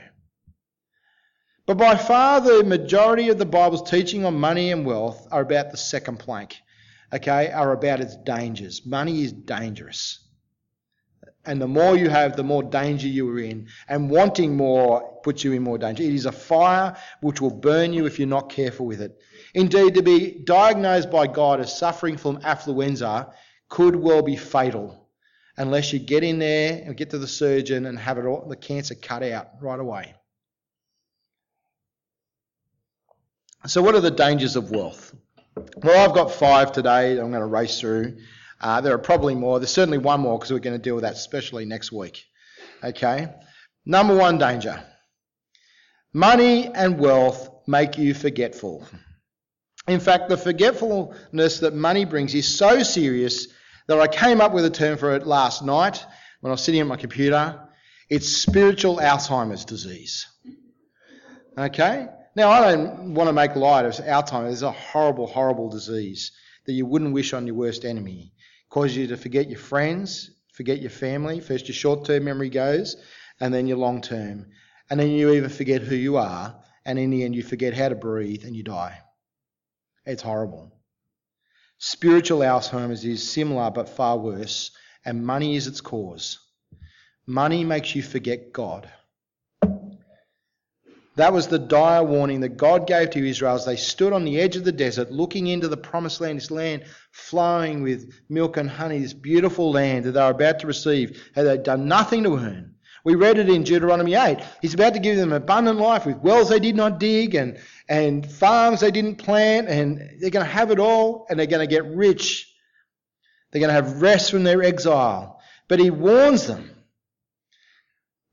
But 1.65 1.77
by 1.77 1.95
far 1.95 2.41
the 2.41 2.63
majority 2.63 3.29
of 3.29 3.37
the 3.37 3.45
Bible's 3.45 3.89
teaching 3.89 4.25
on 4.25 4.35
money 4.35 4.71
and 4.71 4.85
wealth 4.85 5.27
are 5.31 5.41
about 5.41 5.71
the 5.71 5.77
second 5.77 6.17
plank, 6.19 6.57
okay, 7.13 7.51
are 7.51 7.71
about 7.71 8.01
its 8.01 8.17
dangers. 8.17 8.85
Money 8.85 9.23
is 9.23 9.31
dangerous. 9.31 10.19
And 11.45 11.61
the 11.61 11.67
more 11.67 11.95
you 11.97 12.09
have, 12.09 12.35
the 12.35 12.43
more 12.43 12.63
danger 12.63 13.07
you 13.07 13.29
are 13.29 13.39
in. 13.39 13.67
And 13.87 14.09
wanting 14.09 14.55
more 14.55 15.19
puts 15.23 15.43
you 15.43 15.51
in 15.53 15.63
more 15.63 15.77
danger. 15.77 16.03
It 16.03 16.13
is 16.13 16.25
a 16.25 16.31
fire 16.31 16.97
which 17.21 17.41
will 17.41 17.49
burn 17.49 17.93
you 17.93 18.05
if 18.05 18.17
you're 18.17 18.27
not 18.27 18.49
careful 18.49 18.85
with 18.85 19.01
it. 19.01 19.17
Indeed, 19.53 19.95
to 19.95 20.01
be 20.01 20.43
diagnosed 20.43 21.11
by 21.11 21.27
God 21.27 21.59
as 21.59 21.77
suffering 21.77 22.17
from 22.17 22.39
affluenza 22.41 23.33
could 23.69 23.95
well 23.95 24.21
be 24.21 24.35
fatal 24.35 25.09
unless 25.57 25.93
you 25.93 25.99
get 25.99 26.23
in 26.23 26.39
there 26.39 26.81
and 26.83 26.97
get 26.97 27.11
to 27.11 27.19
the 27.19 27.27
surgeon 27.27 27.85
and 27.85 27.97
have 27.99 28.17
it 28.17 28.25
all, 28.25 28.47
the 28.47 28.55
cancer 28.55 28.95
cut 28.95 29.21
out 29.23 29.49
right 29.61 29.79
away. 29.79 30.15
So, 33.65 33.81
what 33.81 33.95
are 33.95 34.01
the 34.01 34.11
dangers 34.11 34.55
of 34.55 34.71
wealth? 34.71 35.15
Well, 35.77 36.07
I've 36.09 36.15
got 36.15 36.31
five 36.31 36.71
today 36.71 37.11
I'm 37.11 37.29
going 37.29 37.41
to 37.41 37.45
race 37.45 37.79
through. 37.79 38.17
Uh, 38.59 38.81
there 38.81 38.93
are 38.93 38.99
probably 38.99 39.35
more. 39.35 39.59
There's 39.59 39.71
certainly 39.71 39.99
one 39.99 40.21
more 40.21 40.37
because 40.37 40.51
we're 40.51 40.59
going 40.59 40.77
to 40.77 40.81
deal 40.81 40.95
with 40.95 41.03
that 41.03 41.13
especially 41.13 41.65
next 41.65 41.91
week. 41.91 42.25
Okay? 42.83 43.27
Number 43.85 44.15
one 44.15 44.37
danger 44.37 44.83
money 46.13 46.67
and 46.67 46.99
wealth 46.99 47.49
make 47.67 47.97
you 47.97 48.13
forgetful. 48.13 48.87
In 49.87 49.99
fact, 49.99 50.29
the 50.29 50.37
forgetfulness 50.37 51.59
that 51.59 51.73
money 51.73 52.05
brings 52.05 52.33
is 52.33 52.57
so 52.57 52.83
serious 52.83 53.47
that 53.87 53.99
I 53.99 54.07
came 54.07 54.39
up 54.39 54.53
with 54.53 54.65
a 54.65 54.69
term 54.69 54.97
for 54.97 55.13
it 55.15 55.27
last 55.27 55.63
night 55.63 56.05
when 56.39 56.51
I 56.51 56.53
was 56.53 56.61
sitting 56.61 56.79
at 56.79 56.87
my 56.87 56.95
computer. 56.95 57.59
It's 58.09 58.27
spiritual 58.27 58.97
Alzheimer's 58.97 59.65
disease. 59.65 60.27
Okay? 61.57 62.07
Now, 62.35 62.49
I 62.49 62.71
don't 62.71 63.13
want 63.13 63.27
to 63.27 63.33
make 63.33 63.55
light 63.55 63.85
of 63.85 63.93
Alzheimer's. 63.95 64.53
It's 64.53 64.61
a 64.61 64.71
horrible, 64.71 65.27
horrible 65.27 65.69
disease 65.69 66.31
that 66.65 66.73
you 66.73 66.85
wouldn't 66.85 67.13
wish 67.13 67.33
on 67.33 67.45
your 67.45 67.55
worst 67.55 67.83
enemy 67.83 68.33
cause 68.73 68.95
you 68.95 69.05
to 69.05 69.15
forget 69.15 69.49
your 69.49 69.59
friends, 69.59 70.31
forget 70.51 70.81
your 70.81 70.89
family. 70.89 71.39
First, 71.39 71.67
your 71.67 71.75
short 71.75 72.05
term 72.05 72.23
memory 72.23 72.49
goes, 72.49 72.95
and 73.39 73.53
then 73.53 73.67
your 73.67 73.77
long 73.77 74.01
term. 74.01 74.47
And 74.89 74.99
then 74.99 75.11
you 75.11 75.31
even 75.31 75.49
forget 75.49 75.83
who 75.83 75.95
you 75.95 76.17
are, 76.17 76.55
and 76.83 76.97
in 76.97 77.11
the 77.11 77.23
end, 77.23 77.35
you 77.35 77.43
forget 77.43 77.75
how 77.75 77.89
to 77.89 77.95
breathe 77.95 78.45
and 78.45 78.55
you 78.55 78.63
die. 78.63 79.02
It's 80.05 80.21
horrible. 80.21 80.71
Spiritual 81.77 82.39
Alzheimer's 82.39 83.03
is 83.03 83.29
similar 83.29 83.71
but 83.71 83.89
far 83.89 84.17
worse, 84.17 84.71
and 85.05 85.25
money 85.25 85.55
is 85.55 85.67
its 85.67 85.81
cause. 85.81 86.39
Money 87.25 87.63
makes 87.63 87.95
you 87.95 88.01
forget 88.01 88.51
God. 88.53 88.89
That 91.15 91.31
was 91.31 91.47
the 91.47 91.59
dire 91.59 92.03
warning 92.03 92.41
that 92.41 92.57
God 92.57 92.87
gave 92.87 93.11
to 93.11 93.29
Israel 93.29 93.53
as 93.53 93.65
they 93.65 93.75
stood 93.75 94.13
on 94.13 94.25
the 94.25 94.39
edge 94.39 94.55
of 94.55 94.63
the 94.63 94.71
desert 94.71 95.11
looking 95.11 95.47
into 95.47 95.67
the 95.67 95.77
promised 95.77 96.21
land, 96.21 96.39
this 96.39 96.49
land 96.49 96.85
flowing 97.11 97.83
with 97.83 98.11
milk 98.29 98.57
and 98.57 98.69
honey, 98.69 98.99
this 98.99 99.13
beautiful 99.13 99.71
land 99.71 100.05
that 100.05 100.13
they 100.13 100.21
were 100.21 100.31
about 100.31 100.59
to 100.59 100.67
receive, 100.67 101.31
had 101.35 101.45
they 101.45 101.57
done 101.57 101.87
nothing 101.87 102.23
to 102.23 102.37
earn. 102.37 102.72
We 103.03 103.15
read 103.15 103.37
it 103.37 103.49
in 103.49 103.63
Deuteronomy 103.63 104.13
8. 104.13 104.39
He's 104.61 104.73
about 104.73 104.93
to 104.93 104.99
give 104.99 105.17
them 105.17 105.33
abundant 105.33 105.77
life 105.77 106.05
with 106.05 106.17
wells 106.17 106.49
they 106.49 106.59
did 106.59 106.75
not 106.75 106.99
dig 106.99 107.35
and, 107.35 107.59
and 107.89 108.29
farms 108.31 108.79
they 108.79 108.91
didn't 108.91 109.17
plant, 109.17 109.67
and 109.67 109.97
they're 110.19 110.29
going 110.29 110.45
to 110.45 110.51
have 110.51 110.71
it 110.71 110.79
all 110.79 111.25
and 111.29 111.37
they're 111.37 111.45
going 111.45 111.67
to 111.67 111.73
get 111.73 111.85
rich. 111.85 112.49
They're 113.51 113.59
going 113.59 113.69
to 113.69 113.73
have 113.73 114.01
rest 114.01 114.31
from 114.31 114.45
their 114.45 114.63
exile. 114.63 115.41
But 115.67 115.79
he 115.79 115.89
warns 115.89 116.47
them 116.47 116.71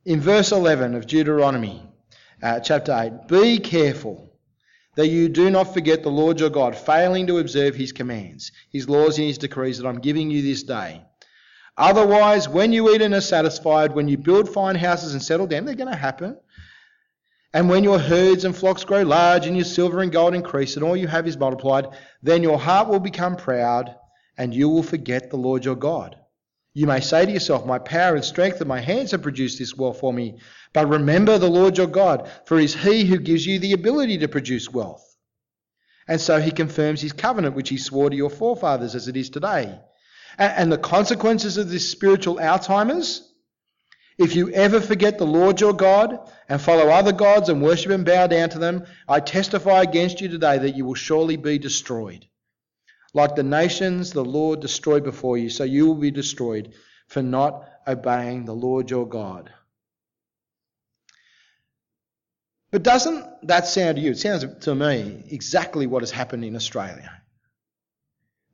in 0.05 0.21
verse 0.21 0.53
11 0.53 0.95
of 0.95 1.07
Deuteronomy 1.07 1.83
uh, 2.43 2.61
chapter 2.61 2.93
8. 2.93 3.29
Be 3.29 3.59
careful 3.59 4.31
that 4.95 5.09
you 5.09 5.29
do 5.29 5.51
not 5.51 5.75
forget 5.75 6.03
the 6.03 6.11
Lord 6.11 6.39
your 6.41 6.51
God, 6.51 6.77
failing 6.77 7.27
to 7.27 7.39
observe 7.39 7.75
his 7.75 7.93
commands, 7.93 8.53
his 8.71 8.89
laws, 8.89 9.19
and 9.19 9.27
his 9.27 9.39
decrees 9.39 9.79
that 9.79 9.87
I'm 9.87 10.01
giving 10.01 10.31
you 10.31 10.43
this 10.43 10.63
day. 10.63 11.03
Otherwise, 11.81 12.47
when 12.47 12.75
you 12.75 12.95
eat 12.95 13.01
and 13.01 13.15
are 13.15 13.23
satisfied, 13.23 13.95
when 13.95 14.07
you 14.07 14.19
build 14.19 14.53
fine 14.53 14.75
houses 14.75 15.15
and 15.15 15.23
settle 15.23 15.47
down, 15.47 15.65
they're 15.65 15.75
going 15.75 15.91
to 15.91 15.97
happen. 15.97 16.37
And 17.55 17.71
when 17.71 17.85
your 17.85 17.99
herds 17.99 18.45
and 18.45 18.55
flocks 18.55 18.85
grow 18.85 19.01
large 19.01 19.47
and 19.47 19.57
your 19.57 19.65
silver 19.65 20.01
and 20.01 20.13
gold 20.13 20.35
increase 20.35 20.77
and 20.77 20.85
all 20.85 20.95
you 20.95 21.09
have 21.09 21.27
is 21.27 21.39
multiplied, 21.39 21.87
then 22.23 22.43
your 22.43 22.59
heart 22.59 22.89
will 22.89 23.01
become 23.01 23.35
proud 23.35 23.95
and 24.37 24.55
you 24.55 24.69
will 24.69 24.83
forget 24.83 25.31
the 25.31 25.39
Lord 25.39 25.65
your 25.65 25.75
God. 25.75 26.17
You 26.75 26.87
may 26.87 27.01
say 27.01 27.25
to 27.25 27.33
yourself, 27.33 27.65
My 27.65 27.79
power 27.79 28.15
and 28.15 28.25
strength 28.27 28.61
and 28.61 28.69
my 28.69 28.81
hands 28.81 29.13
have 29.13 29.23
produced 29.23 29.59
this 29.59 29.75
wealth 29.75 30.01
for 30.01 30.13
me. 30.13 30.39
But 30.75 30.91
remember 30.91 31.39
the 31.39 31.49
Lord 31.49 31.79
your 31.79 31.87
God, 31.87 32.31
for 32.45 32.59
it 32.59 32.65
is 32.65 32.75
he 32.75 33.07
who 33.07 33.19
gives 33.19 33.47
you 33.47 33.59
the 33.59 33.73
ability 33.73 34.19
to 34.19 34.29
produce 34.29 34.71
wealth. 34.71 35.17
And 36.07 36.21
so 36.21 36.43
he 36.43 36.51
confirms 36.51 37.01
his 37.01 37.15
covenant, 37.15 37.57
which 37.57 37.71
he 37.71 37.79
swore 37.79 38.11
to 38.11 38.17
your 38.17 38.29
forefathers 38.29 38.95
as 38.95 39.09
it 39.09 39.17
is 39.17 39.31
today. 39.31 39.81
And 40.39 40.71
the 40.71 40.79
consequences 40.79 41.57
of 41.57 41.71
this 41.71 41.91
spiritual 41.91 42.37
Alzheimer's, 42.37 43.27
if 44.19 44.37
you 44.37 44.51
ever 44.51 44.81
forget 44.81 45.19
the 45.19 45.27
Lord 45.27 45.61
your 45.61 45.73
God 45.73 46.31
and 46.49 46.61
follow 46.61 46.89
other 46.91 47.13
gods 47.13 47.49
and 47.49 47.63
worship 47.63 47.91
and 47.91 48.05
bow 48.05 48.27
down 48.27 48.51
to 48.51 48.59
them, 48.59 48.85
I 49.09 49.21
testify 49.21 49.83
against 49.83 50.21
you 50.21 50.29
today 50.29 50.59
that 50.59 50.77
you 50.77 50.85
will 50.85 50.95
surely 50.95 51.37
be 51.37 51.59
destroyed. 51.59 52.27
Like 53.15 53.35
the 53.35 53.43
nations 53.43 54.13
the 54.13 54.25
Lord 54.25 54.61
destroyed 54.61 55.05
before 55.05 55.39
you, 55.39 55.51
so 55.51 55.65
you 55.65 55.87
will 55.87 55.95
be 55.95 56.11
destroyed 56.11 56.75
for 57.09 57.23
not 57.23 57.67
obeying 57.87 58.45
the 58.45 58.55
Lord 58.55 58.91
your 58.91 59.09
God. 59.09 59.51
But 62.71 62.85
doesn't 62.85 63.49
that 63.49 63.67
sound 63.67 63.97
to 63.97 64.03
you? 64.03 64.13
It 64.13 64.19
sounds 64.19 64.45
to 64.61 64.75
me 64.75 65.25
exactly 65.29 65.87
what 65.87 66.03
has 66.03 66.11
happened 66.11 66.45
in 66.45 66.55
Australia. 66.55 67.11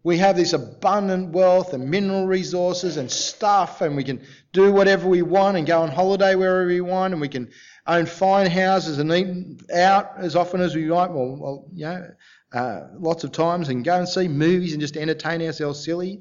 We 0.06 0.18
have 0.18 0.36
this 0.36 0.52
abundant 0.52 1.30
wealth 1.30 1.72
and 1.72 1.90
mineral 1.90 2.28
resources 2.28 2.96
and 2.96 3.10
stuff, 3.10 3.80
and 3.80 3.96
we 3.96 4.04
can 4.04 4.24
do 4.52 4.70
whatever 4.70 5.08
we 5.08 5.22
want 5.22 5.56
and 5.56 5.66
go 5.66 5.82
on 5.82 5.88
holiday 5.88 6.36
wherever 6.36 6.64
we 6.64 6.80
want, 6.80 7.12
and 7.12 7.20
we 7.20 7.26
can 7.26 7.50
own 7.88 8.06
fine 8.06 8.48
houses 8.48 9.00
and 9.00 9.10
eat 9.10 9.68
out 9.72 10.12
as 10.18 10.36
often 10.36 10.60
as 10.60 10.76
we 10.76 10.84
like. 10.84 11.10
Well, 11.10 11.36
well 11.36 11.68
you 11.74 11.86
know, 11.86 12.06
uh, 12.52 12.82
lots 13.00 13.24
of 13.24 13.32
times 13.32 13.68
and 13.68 13.84
go 13.84 13.98
and 13.98 14.08
see 14.08 14.28
movies 14.28 14.74
and 14.74 14.80
just 14.80 14.96
entertain 14.96 15.42
ourselves 15.42 15.84
silly. 15.84 16.20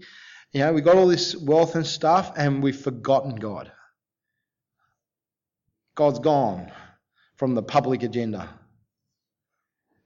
You 0.52 0.62
know, 0.62 0.74
we've 0.74 0.84
got 0.84 0.96
all 0.96 1.06
this 1.06 1.36
wealth 1.36 1.76
and 1.76 1.86
stuff, 1.86 2.32
and 2.36 2.64
we've 2.64 2.76
forgotten 2.76 3.36
God. 3.36 3.72
God's 5.94 6.18
gone 6.18 6.72
from 7.36 7.54
the 7.54 7.62
public 7.62 8.02
agenda. 8.02 8.50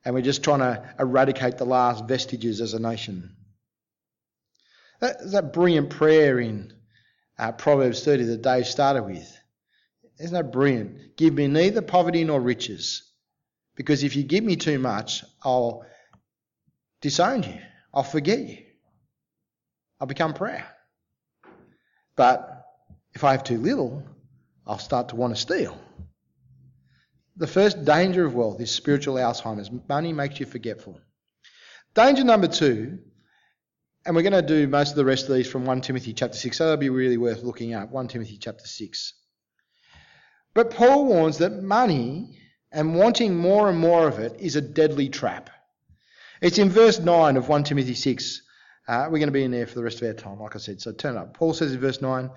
And 0.04 0.14
we're 0.14 0.22
just 0.22 0.44
trying 0.44 0.60
to 0.60 0.84
eradicate 1.00 1.58
the 1.58 1.66
last 1.66 2.10
vestiges 2.10 2.60
as 2.60 2.74
a 2.74 2.80
nation. 2.80 3.38
That, 5.00 5.32
that 5.32 5.54
brilliant 5.54 5.90
prayer 5.90 6.40
in 6.40 6.74
uh, 7.38 7.54
Proverbs 7.54 8.04
30 8.04 8.26
that 8.26 8.42
Dave 8.42 8.68
started 8.68 9.04
with. 9.04 9.38
Isn't 10.20 10.34
that 10.34 10.52
brilliant? 10.52 11.16
Give 11.16 11.34
me 11.34 11.48
neither 11.48 11.82
poverty 11.82 12.24
nor 12.26 12.42
riches. 12.42 13.04
Because 13.76 14.04
if 14.04 14.16
you 14.16 14.24
give 14.24 14.44
me 14.44 14.58
too 14.58 14.78
much, 14.78 15.24
I'll 15.42 15.86
disown 17.02 17.44
you. 17.44 17.60
I'll 17.94 18.04
forget 18.04 18.40
you. 18.40 18.58
I'll 20.00 20.08
become 20.08 20.34
proud. 20.34 20.66
But 22.18 22.66
if 23.14 23.24
I 23.24 23.32
have 23.32 23.46
too 23.46 23.58
little, 23.58 24.04
I'll 24.68 24.80
start 24.80 25.10
to 25.10 25.16
want 25.16 25.34
to 25.34 25.40
steal. 25.40 25.78
The 27.38 27.48
first 27.48 27.86
danger 27.86 28.26
of 28.26 28.36
wealth 28.36 28.60
is 28.60 28.70
spiritual 28.70 29.16
Alzheimer's. 29.16 29.72
Money 29.88 30.12
makes 30.12 30.42
you 30.42 30.46
forgetful. 30.46 31.00
Danger 31.94 32.26
number 32.26 32.48
two, 32.48 33.00
and 34.10 34.16
we're 34.16 34.24
going 34.24 34.34
to 34.34 34.42
do 34.42 34.68
most 34.68 34.90
of 34.90 34.96
the 34.96 35.06
rest 35.06 35.30
of 35.30 35.36
these 35.36 35.48
from 35.48 35.66
1 35.66 35.82
Timothy 35.82 36.14
chapter 36.14 36.36
6, 36.36 36.58
so 36.58 36.64
that'll 36.64 36.78
be 36.78 36.90
really 36.90 37.18
worth 37.18 37.44
looking 37.44 37.74
at. 37.74 37.92
1 37.92 38.08
Timothy 38.08 38.40
chapter 38.42 38.66
6. 38.66 39.14
But 40.56 40.72
Paul 40.72 41.06
warns 41.06 41.38
that 41.38 41.62
money 41.62 42.40
and 42.72 42.96
wanting 42.96 43.38
more 43.38 43.70
and 43.70 43.78
more 43.78 44.08
of 44.08 44.18
it 44.18 44.36
is 44.40 44.56
a 44.56 44.62
deadly 44.62 45.10
trap. 45.10 45.52
It's 46.42 46.58
in 46.58 46.72
verse 46.72 46.98
9 46.98 47.38
of 47.38 47.50
1 47.50 47.64
Timothy 47.66 47.94
6. 47.94 48.42
Uh, 48.88 49.04
we're 49.12 49.20
going 49.20 49.28
to 49.28 49.32
be 49.32 49.44
in 49.44 49.52
there 49.52 49.68
for 49.68 49.76
the 49.76 49.84
rest 49.84 50.02
of 50.02 50.08
our 50.08 50.14
time, 50.16 50.40
like 50.40 50.56
I 50.56 50.60
said, 50.60 50.82
so 50.82 50.92
turn 50.92 51.16
up. 51.16 51.36
Paul 51.36 51.54
says 51.54 51.72
in 51.72 51.80
verse 51.80 52.02
9 52.02 52.32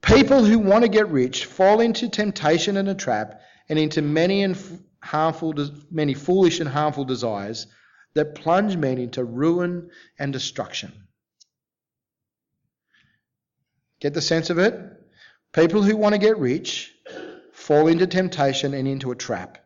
People 0.00 0.46
who 0.46 0.58
want 0.58 0.80
to 0.84 0.88
get 0.88 1.10
rich 1.10 1.44
fall 1.44 1.80
into 1.80 2.08
temptation 2.08 2.78
and 2.78 2.88
a 2.88 2.94
trap 2.94 3.42
and 3.68 3.78
into 3.78 4.00
many 4.00 4.42
and 4.42 4.56
harmful, 5.02 5.54
many 5.90 6.14
foolish 6.14 6.60
and 6.60 6.70
harmful 6.70 7.04
desires 7.04 7.66
that 8.14 8.34
plunge 8.34 8.76
men 8.76 8.98
into 8.98 9.24
ruin 9.24 9.90
and 10.18 10.32
destruction. 10.32 10.92
Get 14.00 14.14
the 14.14 14.20
sense 14.20 14.50
of 14.50 14.58
it? 14.58 14.74
People 15.52 15.82
who 15.82 15.96
want 15.96 16.14
to 16.14 16.18
get 16.18 16.38
rich 16.38 16.92
fall 17.52 17.86
into 17.86 18.06
temptation 18.06 18.74
and 18.74 18.86
into 18.86 19.10
a 19.10 19.16
trap, 19.16 19.58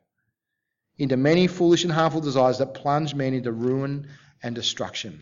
into 0.97 1.17
many 1.17 1.47
foolish 1.47 1.85
and 1.85 1.93
harmful 1.93 2.21
desires 2.21 2.59
that 2.59 2.75
plunge 2.75 3.15
men 3.15 3.35
into 3.35 3.53
ruin 3.53 4.09
and 4.43 4.55
destruction. 4.55 5.21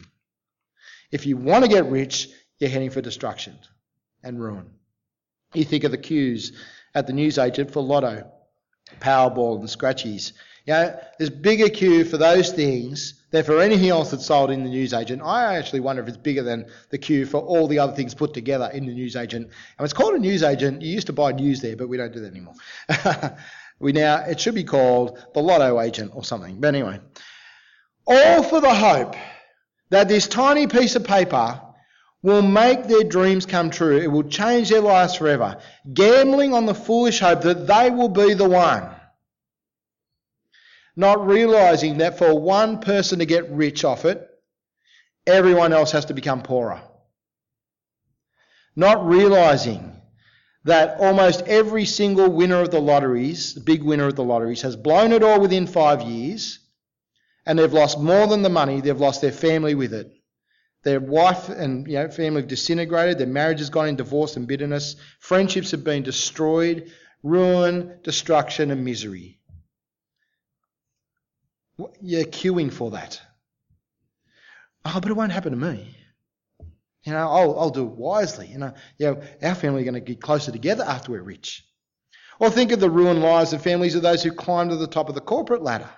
If 1.11 1.27
you 1.27 1.37
want 1.37 1.65
to 1.65 1.71
get 1.71 1.87
rich, 1.87 2.29
you're 2.59 2.71
heading 2.71 2.91
for 2.91 3.01
destruction 3.01 3.59
and 4.23 4.41
ruin. 4.41 4.71
You 5.55 5.65
think 5.65 5.85
of 5.85 5.93
the 5.93 5.99
queues 5.99 6.53
at 6.95 7.07
the 7.07 7.13
newsagent 7.13 7.71
for 7.71 7.83
lotto 7.83 8.31
Powerball 9.01 9.59
and 9.59 9.69
scratchies. 9.69 10.33
You 10.67 10.73
know, 10.73 11.01
there's 11.19 11.31
bigger 11.31 11.69
queue 11.69 12.05
for 12.05 12.19
those 12.19 12.51
things 12.51 13.15
than 13.31 13.45
for 13.45 13.61
anything 13.61 13.89
else 13.89 14.11
that's 14.11 14.27
sold 14.27 14.51
in 14.51 14.65
the 14.65 14.69
newsagent. 14.71 15.23
I 15.23 15.55
actually 15.55 15.79
wonder 15.79 16.03
if 16.03 16.09
it's 16.09 16.17
bigger 16.17 16.43
than 16.43 16.67
the 16.91 16.99
queue 16.99 17.25
for 17.25 17.39
all 17.39 17.69
the 17.69 17.79
other 17.79 17.93
things 17.93 18.15
put 18.15 18.35
together 18.35 18.69
in 18.75 18.85
the 18.85 18.93
newsagent. 18.93 19.47
And 19.47 19.85
it's 19.85 19.93
called 19.93 20.15
a 20.15 20.19
newsagent. 20.19 20.83
You 20.83 20.93
used 20.93 21.07
to 21.07 21.13
buy 21.13 21.31
news 21.31 21.61
there, 21.61 21.77
but 21.77 21.89
we 21.89 21.97
don't 21.97 22.13
do 22.13 22.19
that 22.21 22.33
anymore. 22.33 22.55
we 23.79 23.93
now 23.93 24.25
it 24.25 24.41
should 24.41 24.57
be 24.57 24.65
called 24.65 25.25
the 25.35 25.41
Lotto 25.41 25.81
agent 25.81 26.11
or 26.15 26.25
something. 26.25 26.59
But 26.59 26.75
anyway, 26.75 26.99
all 28.05 28.43
for 28.43 28.61
the 28.61 28.75
hope 28.75 29.15
that 29.91 30.09
this 30.09 30.27
tiny 30.27 30.67
piece 30.67 30.97
of 30.97 31.05
paper 31.05 31.63
will 32.23 32.43
make 32.43 32.89
their 32.89 33.05
dreams 33.05 33.47
come 33.47 33.71
true. 33.71 33.99
It 33.99 34.11
will 34.11 34.25
change 34.25 34.71
their 34.71 34.81
lives 34.81 35.15
forever. 35.15 35.59
Gambling 35.95 36.55
on 36.55 36.67
the 36.67 36.75
foolish 36.75 37.21
hope 37.21 37.43
that 37.43 37.69
they 37.69 37.91
will 37.91 38.09
be 38.09 38.35
the 38.35 38.49
one. 38.49 38.96
Not 40.97 41.27
realizing 41.27 41.99
that 41.99 42.19
for 42.19 42.39
one 42.39 42.81
person 42.81 43.19
to 43.19 43.27
get 43.27 43.51
rich 43.51 43.85
off 43.85 44.05
it, 44.05 44.27
everyone 45.27 45.73
else 45.73 45.93
has 45.93 46.07
to 46.07 46.15
become 46.15 46.43
poorer. 46.43 46.81
Not 48.75 49.07
realizing 49.07 49.93
that 50.65 50.99
almost 50.99 51.43
every 51.43 51.85
single 51.85 52.31
winner 52.31 52.61
of 52.61 52.71
the 52.71 52.81
lotteries, 52.81 53.55
the 53.55 53.61
big 53.61 53.83
winner 53.83 54.07
of 54.07 54.17
the 54.17 54.25
lotteries, 54.25 54.63
has 54.63 54.75
blown 54.75 55.13
it 55.13 55.23
all 55.23 55.41
within 55.41 55.67
five 55.67 56.03
years 56.03 56.59
and 57.47 57.59
they've 57.59 57.73
lost 57.73 58.01
more 58.01 58.27
than 58.27 58.43
the 58.43 58.49
money, 58.49 58.81
they've 58.81 59.01
lost 59.01 59.21
their 59.21 59.33
family 59.33 59.75
with 59.75 59.95
it. 59.95 60.13
Their 60.83 61.01
wife 61.01 61.49
and 61.49 61.87
you 61.87 61.95
know, 61.95 62.09
family 62.11 62.41
have 62.41 62.49
disintegrated, 62.49 63.19
their 63.19 63.27
marriage 63.27 63.61
has 63.61 63.71
gone 63.71 63.89
in 63.89 63.97
divorce 63.97 64.37
and 64.37 64.49
bitterness, 64.49 64.97
friendships 65.21 65.71
have 65.71 65.85
been 65.85 66.03
destroyed, 66.03 66.91
ruin, 67.23 67.99
destruction, 68.03 68.71
and 68.71 68.85
misery. 68.85 69.36
You're 72.01 72.25
queuing 72.25 72.73
for 72.73 72.93
that. 72.93 73.21
Oh, 74.85 75.01
but 75.01 75.11
it 75.11 75.15
won't 75.17 75.33
happen 75.33 75.51
to 75.51 75.59
me. 75.59 75.95
You 77.05 77.13
know, 77.13 77.29
I'll, 77.29 77.59
I'll 77.59 77.71
do 77.71 77.87
it 77.87 77.93
wisely. 77.93 78.49
You 78.49 78.59
know, 78.59 78.75
you 78.99 79.07
know, 79.07 79.23
our 79.43 79.55
family 79.55 79.83
are 79.83 79.85
going 79.85 79.95
to 79.95 80.01
get 80.01 80.21
closer 80.21 80.51
together 80.51 80.85
after 80.85 81.13
we're 81.13 81.23
rich. 81.23 81.65
Or 82.39 82.51
think 82.51 82.73
of 82.73 82.81
the 82.81 82.91
ruined 82.91 83.23
lives 83.23 83.53
of 83.53 83.63
families 83.63 83.95
of 83.95 84.03
those 84.03 84.23
who 84.23 84.33
climbed 84.33 84.71
to 84.71 84.77
the 84.77 84.87
top 84.87 85.09
of 85.09 85.15
the 85.15 85.21
corporate 85.21 85.63
ladder. 85.63 85.89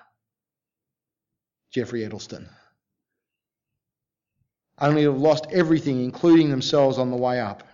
Jeffrey 1.73 2.01
Edelstein. 2.01 2.49
Only 4.81 5.03
to 5.03 5.13
have 5.13 5.21
lost 5.21 5.47
everything, 5.51 6.03
including 6.03 6.51
themselves, 6.51 6.99
on 6.99 7.11
the 7.11 7.17
way 7.17 7.41
up. 7.41 7.65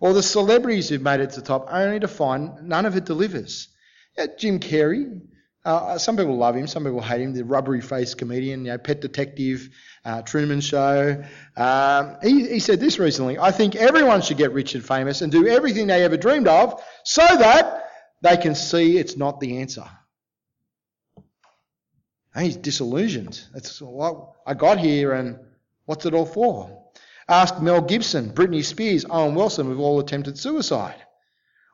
Or 0.00 0.12
the 0.12 0.22
celebrities 0.22 0.88
who've 0.88 1.00
made 1.00 1.20
it 1.20 1.30
to 1.30 1.40
the 1.40 1.46
top, 1.46 1.68
only 1.70 2.00
to 2.00 2.08
find 2.08 2.64
none 2.64 2.86
of 2.86 2.96
it 2.96 3.04
delivers. 3.04 3.68
Jim 4.38 4.58
Carrey, 4.58 5.20
uh, 5.64 5.96
some 5.96 6.16
people 6.16 6.36
love 6.36 6.56
him, 6.56 6.66
some 6.66 6.84
people 6.84 7.00
hate 7.00 7.22
him. 7.22 7.32
The 7.32 7.44
rubbery 7.44 7.80
faced 7.80 8.18
comedian, 8.18 8.66
you 8.66 8.72
know, 8.72 8.78
pet 8.78 9.00
detective, 9.00 9.70
uh, 10.04 10.20
Truman 10.22 10.60
Show. 10.60 11.24
Um, 11.56 12.16
he, 12.22 12.46
he 12.46 12.58
said 12.58 12.80
this 12.80 12.98
recently 12.98 13.38
I 13.38 13.50
think 13.50 13.74
everyone 13.74 14.20
should 14.20 14.36
get 14.36 14.52
rich 14.52 14.74
and 14.74 14.84
famous 14.84 15.22
and 15.22 15.32
do 15.32 15.46
everything 15.48 15.86
they 15.86 16.04
ever 16.04 16.18
dreamed 16.18 16.48
of 16.48 16.82
so 17.04 17.22
that 17.26 17.88
they 18.20 18.36
can 18.36 18.54
see 18.54 18.98
it's 18.98 19.16
not 19.16 19.40
the 19.40 19.58
answer. 19.58 19.84
And 22.34 22.44
he's 22.44 22.56
disillusioned. 22.56 23.40
That's 23.54 23.80
what 23.80 24.32
I 24.46 24.54
got 24.54 24.78
here 24.78 25.12
and 25.12 25.38
what's 25.86 26.04
it 26.04 26.14
all 26.14 26.26
for? 26.26 26.82
Ask 27.26 27.62
Mel 27.62 27.80
Gibson, 27.80 28.32
Britney 28.32 28.62
Spears, 28.64 29.06
Owen 29.08 29.34
Wilson 29.34 29.66
who've 29.66 29.80
all 29.80 30.00
attempted 30.00 30.38
suicide. 30.38 31.00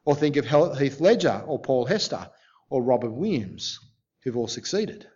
Or 0.04 0.14
think 0.14 0.36
of 0.36 0.46
Heath 0.78 1.00
Ledger 1.00 1.42
or 1.46 1.58
Paul 1.58 1.86
Hester 1.86 2.30
or 2.70 2.82
Robin 2.82 3.16
Williams 3.16 3.78
who've 4.22 4.36
all 4.36 4.48
succeeded. 4.48 5.06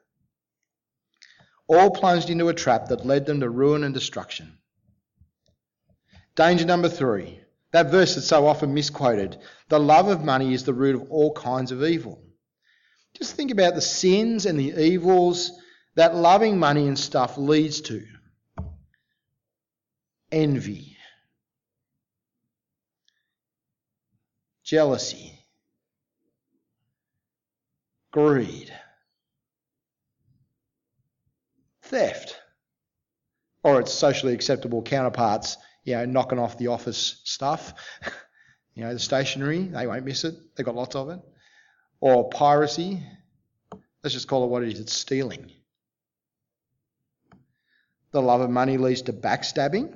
All 1.66 1.90
plunged 1.90 2.28
into 2.28 2.48
a 2.48 2.54
trap 2.54 2.88
that 2.88 3.06
led 3.06 3.24
them 3.24 3.40
to 3.40 3.48
ruin 3.48 3.84
and 3.84 3.94
destruction. 3.94 4.58
Danger 6.34 6.66
number 6.66 6.88
three. 6.88 7.40
That 7.72 7.90
verse 7.90 8.14
that's 8.14 8.26
so 8.26 8.46
often 8.46 8.74
misquoted. 8.74 9.38
The 9.68 9.80
love 9.80 10.08
of 10.08 10.22
money 10.22 10.52
is 10.52 10.64
the 10.64 10.74
root 10.74 10.94
of 10.94 11.10
all 11.10 11.32
kinds 11.32 11.72
of 11.72 11.82
evil. 11.82 12.22
Just 13.16 13.34
think 13.34 13.50
about 13.50 13.74
the 13.74 13.80
sins 13.80 14.46
and 14.46 14.58
the 14.58 14.80
evils 14.80 15.52
that 15.94 16.14
loving 16.14 16.58
money 16.58 16.86
and 16.86 16.98
stuff 16.98 17.38
leads 17.38 17.80
to 17.82 18.04
envy, 20.32 20.96
jealousy, 24.64 25.33
greed, 28.14 28.72
theft, 31.82 32.36
or 33.64 33.80
its 33.80 33.92
socially 33.92 34.32
acceptable 34.32 34.82
counterparts, 34.82 35.56
you 35.82 35.96
know, 35.96 36.04
knocking 36.04 36.38
off 36.38 36.56
the 36.56 36.68
office 36.68 37.20
stuff, 37.24 37.74
you 38.76 38.84
know, 38.84 38.92
the 38.92 39.00
stationery, 39.00 39.62
they 39.62 39.88
won't 39.88 40.04
miss 40.04 40.22
it, 40.22 40.32
they've 40.54 40.64
got 40.64 40.76
lots 40.76 40.94
of 40.94 41.08
it 41.08 41.18
or 41.98 42.28
piracy. 42.28 43.02
Let's 44.04 44.14
just 44.14 44.28
call 44.28 44.44
it 44.44 44.48
what 44.50 44.62
it 44.62 44.72
is 44.72 44.78
it's 44.78 44.92
stealing. 44.92 45.50
The 48.12 48.22
love 48.22 48.42
of 48.42 48.50
money 48.50 48.76
leads 48.76 49.02
to 49.02 49.12
backstabbing. 49.12 49.92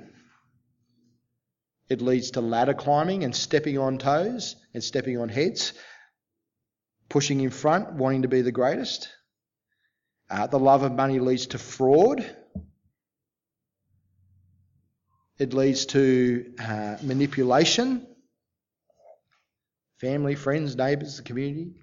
It 1.87 2.01
leads 2.01 2.31
to 2.31 2.41
ladder 2.41 2.73
climbing 2.73 3.23
and 3.23 3.33
stepping 3.33 3.77
on 3.77 3.97
toes 3.97 4.57
and 4.73 4.83
stepping 4.83 5.17
on 5.17 5.29
heads, 5.29 5.71
pushing 7.09 7.41
in 7.41 7.49
front, 7.49 7.93
wanting 7.93 8.21
to 8.21 8.27
be 8.27 8.41
the 8.41 8.51
greatest. 8.51 9.09
Uh, 10.29 10.47
the 10.47 10.59
love 10.59 10.83
of 10.83 10.93
money 10.93 11.19
leads 11.19 11.47
to 11.47 11.57
fraud. 11.57 12.23
It 15.39 15.53
leads 15.53 15.87
to 15.87 16.53
uh, 16.59 16.97
manipulation. 17.01 18.05
Family, 19.97 20.35
friends, 20.35 20.75
neighbours, 20.75 21.17
the 21.17 21.23
community. 21.23 21.73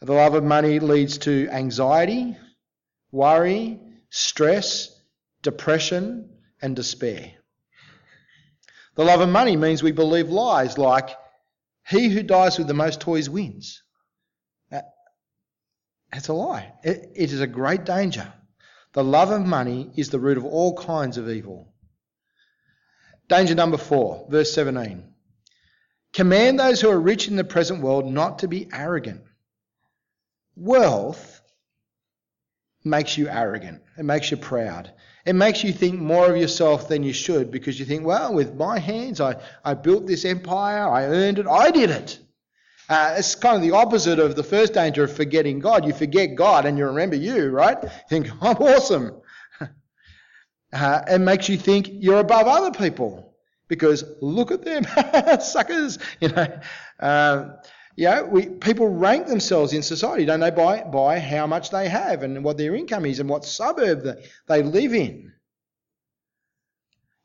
The 0.00 0.12
love 0.12 0.34
of 0.34 0.44
money 0.44 0.80
leads 0.80 1.18
to 1.18 1.48
anxiety, 1.50 2.36
worry, 3.10 3.80
stress, 4.10 4.90
depression, 5.42 6.30
and 6.60 6.74
despair. 6.74 7.32
The 8.96 9.04
love 9.04 9.20
of 9.20 9.28
money 9.28 9.56
means 9.56 9.82
we 9.82 9.92
believe 9.92 10.28
lies 10.28 10.78
like, 10.78 11.16
he 11.86 12.08
who 12.08 12.22
dies 12.22 12.58
with 12.58 12.66
the 12.66 12.74
most 12.74 13.00
toys 13.00 13.28
wins. 13.28 13.82
Uh, 14.72 14.80
that's 16.12 16.28
a 16.28 16.32
lie. 16.32 16.72
It, 16.82 17.10
it 17.14 17.32
is 17.32 17.40
a 17.40 17.46
great 17.46 17.84
danger. 17.84 18.32
The 18.92 19.04
love 19.04 19.30
of 19.30 19.44
money 19.44 19.90
is 19.96 20.10
the 20.10 20.20
root 20.20 20.38
of 20.38 20.44
all 20.44 20.76
kinds 20.76 21.18
of 21.18 21.28
evil. 21.28 21.72
Danger 23.28 23.54
number 23.54 23.76
four, 23.76 24.26
verse 24.30 24.52
17. 24.52 25.12
Command 26.12 26.60
those 26.60 26.80
who 26.80 26.90
are 26.90 27.00
rich 27.00 27.26
in 27.26 27.36
the 27.36 27.44
present 27.44 27.82
world 27.82 28.06
not 28.06 28.40
to 28.40 28.48
be 28.48 28.68
arrogant 28.72 29.22
Wealth 30.56 31.33
makes 32.84 33.16
you 33.16 33.28
arrogant. 33.28 33.82
It 33.98 34.04
makes 34.04 34.30
you 34.30 34.36
proud. 34.36 34.92
It 35.24 35.34
makes 35.34 35.64
you 35.64 35.72
think 35.72 35.98
more 35.98 36.30
of 36.30 36.36
yourself 36.36 36.88
than 36.88 37.02
you 37.02 37.14
should 37.14 37.50
because 37.50 37.80
you 37.80 37.86
think, 37.86 38.04
well, 38.04 38.34
with 38.34 38.54
my 38.54 38.78
hands, 38.78 39.20
I, 39.20 39.36
I 39.64 39.74
built 39.74 40.06
this 40.06 40.24
empire, 40.24 40.86
I 40.86 41.04
earned 41.04 41.38
it, 41.38 41.46
I 41.46 41.70
did 41.70 41.90
it. 41.90 42.18
Uh, 42.88 43.14
it's 43.16 43.34
kind 43.34 43.56
of 43.56 43.62
the 43.62 43.70
opposite 43.70 44.18
of 44.18 44.36
the 44.36 44.42
first 44.42 44.74
danger 44.74 45.04
of 45.04 45.16
forgetting 45.16 45.58
God. 45.58 45.86
You 45.86 45.94
forget 45.94 46.34
God 46.34 46.66
and 46.66 46.76
you 46.76 46.84
remember 46.86 47.16
you, 47.16 47.48
right? 47.48 47.82
You 47.82 47.88
think, 48.10 48.28
I'm 48.42 48.56
awesome. 48.56 49.22
uh, 50.72 51.02
it 51.08 51.20
makes 51.20 51.48
you 51.48 51.56
think 51.56 51.88
you're 51.90 52.20
above 52.20 52.46
other 52.46 52.70
people 52.70 53.34
because 53.68 54.04
look 54.20 54.50
at 54.50 54.62
them, 54.62 54.84
suckers. 55.40 55.98
You 56.20 56.28
know, 56.28 56.60
uh, 57.00 57.48
you 57.96 58.06
know, 58.06 58.24
we, 58.24 58.46
people 58.46 58.88
rank 58.88 59.26
themselves 59.26 59.72
in 59.72 59.82
society, 59.82 60.24
don't 60.24 60.40
they, 60.40 60.50
by, 60.50 60.82
by 60.82 61.18
how 61.20 61.46
much 61.46 61.70
they 61.70 61.88
have 61.88 62.22
and 62.22 62.42
what 62.42 62.58
their 62.58 62.74
income 62.74 63.06
is 63.06 63.20
and 63.20 63.28
what 63.28 63.44
suburb 63.44 64.02
they, 64.02 64.24
they 64.46 64.62
live 64.62 64.94
in. 64.94 65.32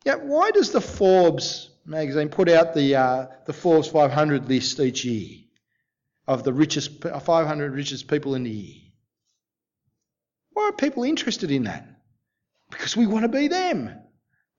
Yeah, 0.05 0.15
why 0.15 0.51
does 0.51 0.71
the 0.71 0.81
Forbes 0.81 1.71
magazine 1.85 2.29
put 2.29 2.49
out 2.49 2.73
the, 2.73 2.95
uh, 2.95 3.27
the 3.45 3.53
Forbes 3.53 3.87
500 3.87 4.47
list 4.47 4.79
each 4.79 5.03
year 5.03 5.39
of 6.27 6.43
the 6.43 6.53
richest 6.53 7.01
500 7.01 7.73
richest 7.73 8.07
people 8.07 8.35
in 8.35 8.43
the 8.43 8.51
year? 8.51 8.81
Why 10.53 10.65
are 10.65 10.73
people 10.73 11.03
interested 11.03 11.51
in 11.51 11.63
that? 11.63 11.87
Because 12.69 12.95
we 12.95 13.07
want 13.07 13.23
to 13.23 13.29
be 13.29 13.47
them, 13.47 13.97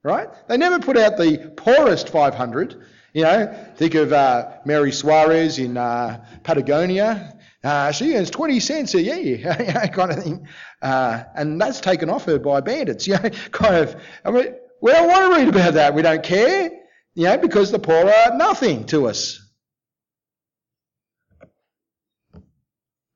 right? 0.03 0.29
They 0.49 0.57
never 0.57 0.79
put 0.79 0.97
out 0.97 1.17
the 1.17 1.53
poorest 1.57 2.09
500 2.09 2.83
you 3.13 3.23
know, 3.23 3.53
think 3.77 3.95
of 3.95 4.13
uh, 4.13 4.59
Mary 4.65 4.93
Suarez 4.93 5.59
in 5.59 5.77
uh, 5.77 6.25
Patagonia. 6.45 7.37
Uh, 7.63 7.91
she 7.93 8.15
earns 8.15 8.31
20 8.31 8.61
cents 8.61 8.95
a 8.95 9.03
year, 9.03 9.39
kind 9.93 10.13
of 10.13 10.23
thing. 10.23 10.47
Uh, 10.81 11.25
and 11.35 11.61
that's 11.61 11.81
taken 11.81 12.09
off 12.09 12.25
her 12.25 12.39
by 12.39 12.61
bandits, 12.61 13.07
you 13.09 13.15
know, 13.15 13.31
kind 13.51 13.77
of. 13.77 14.01
I 14.25 14.31
mean, 14.31 14.55
we 14.81 14.93
don't 14.93 15.09
want 15.09 15.35
to 15.35 15.41
read 15.41 15.49
about 15.49 15.75
that. 15.75 15.95
We 15.95 16.03
don't 16.03 16.23
care, 16.23 16.71
you 17.15 17.25
know, 17.25 17.37
because 17.37 17.71
the 17.71 17.79
poor 17.79 18.09
are 18.09 18.37
nothing 18.37 18.87
to 18.87 19.09
us. 19.09 19.45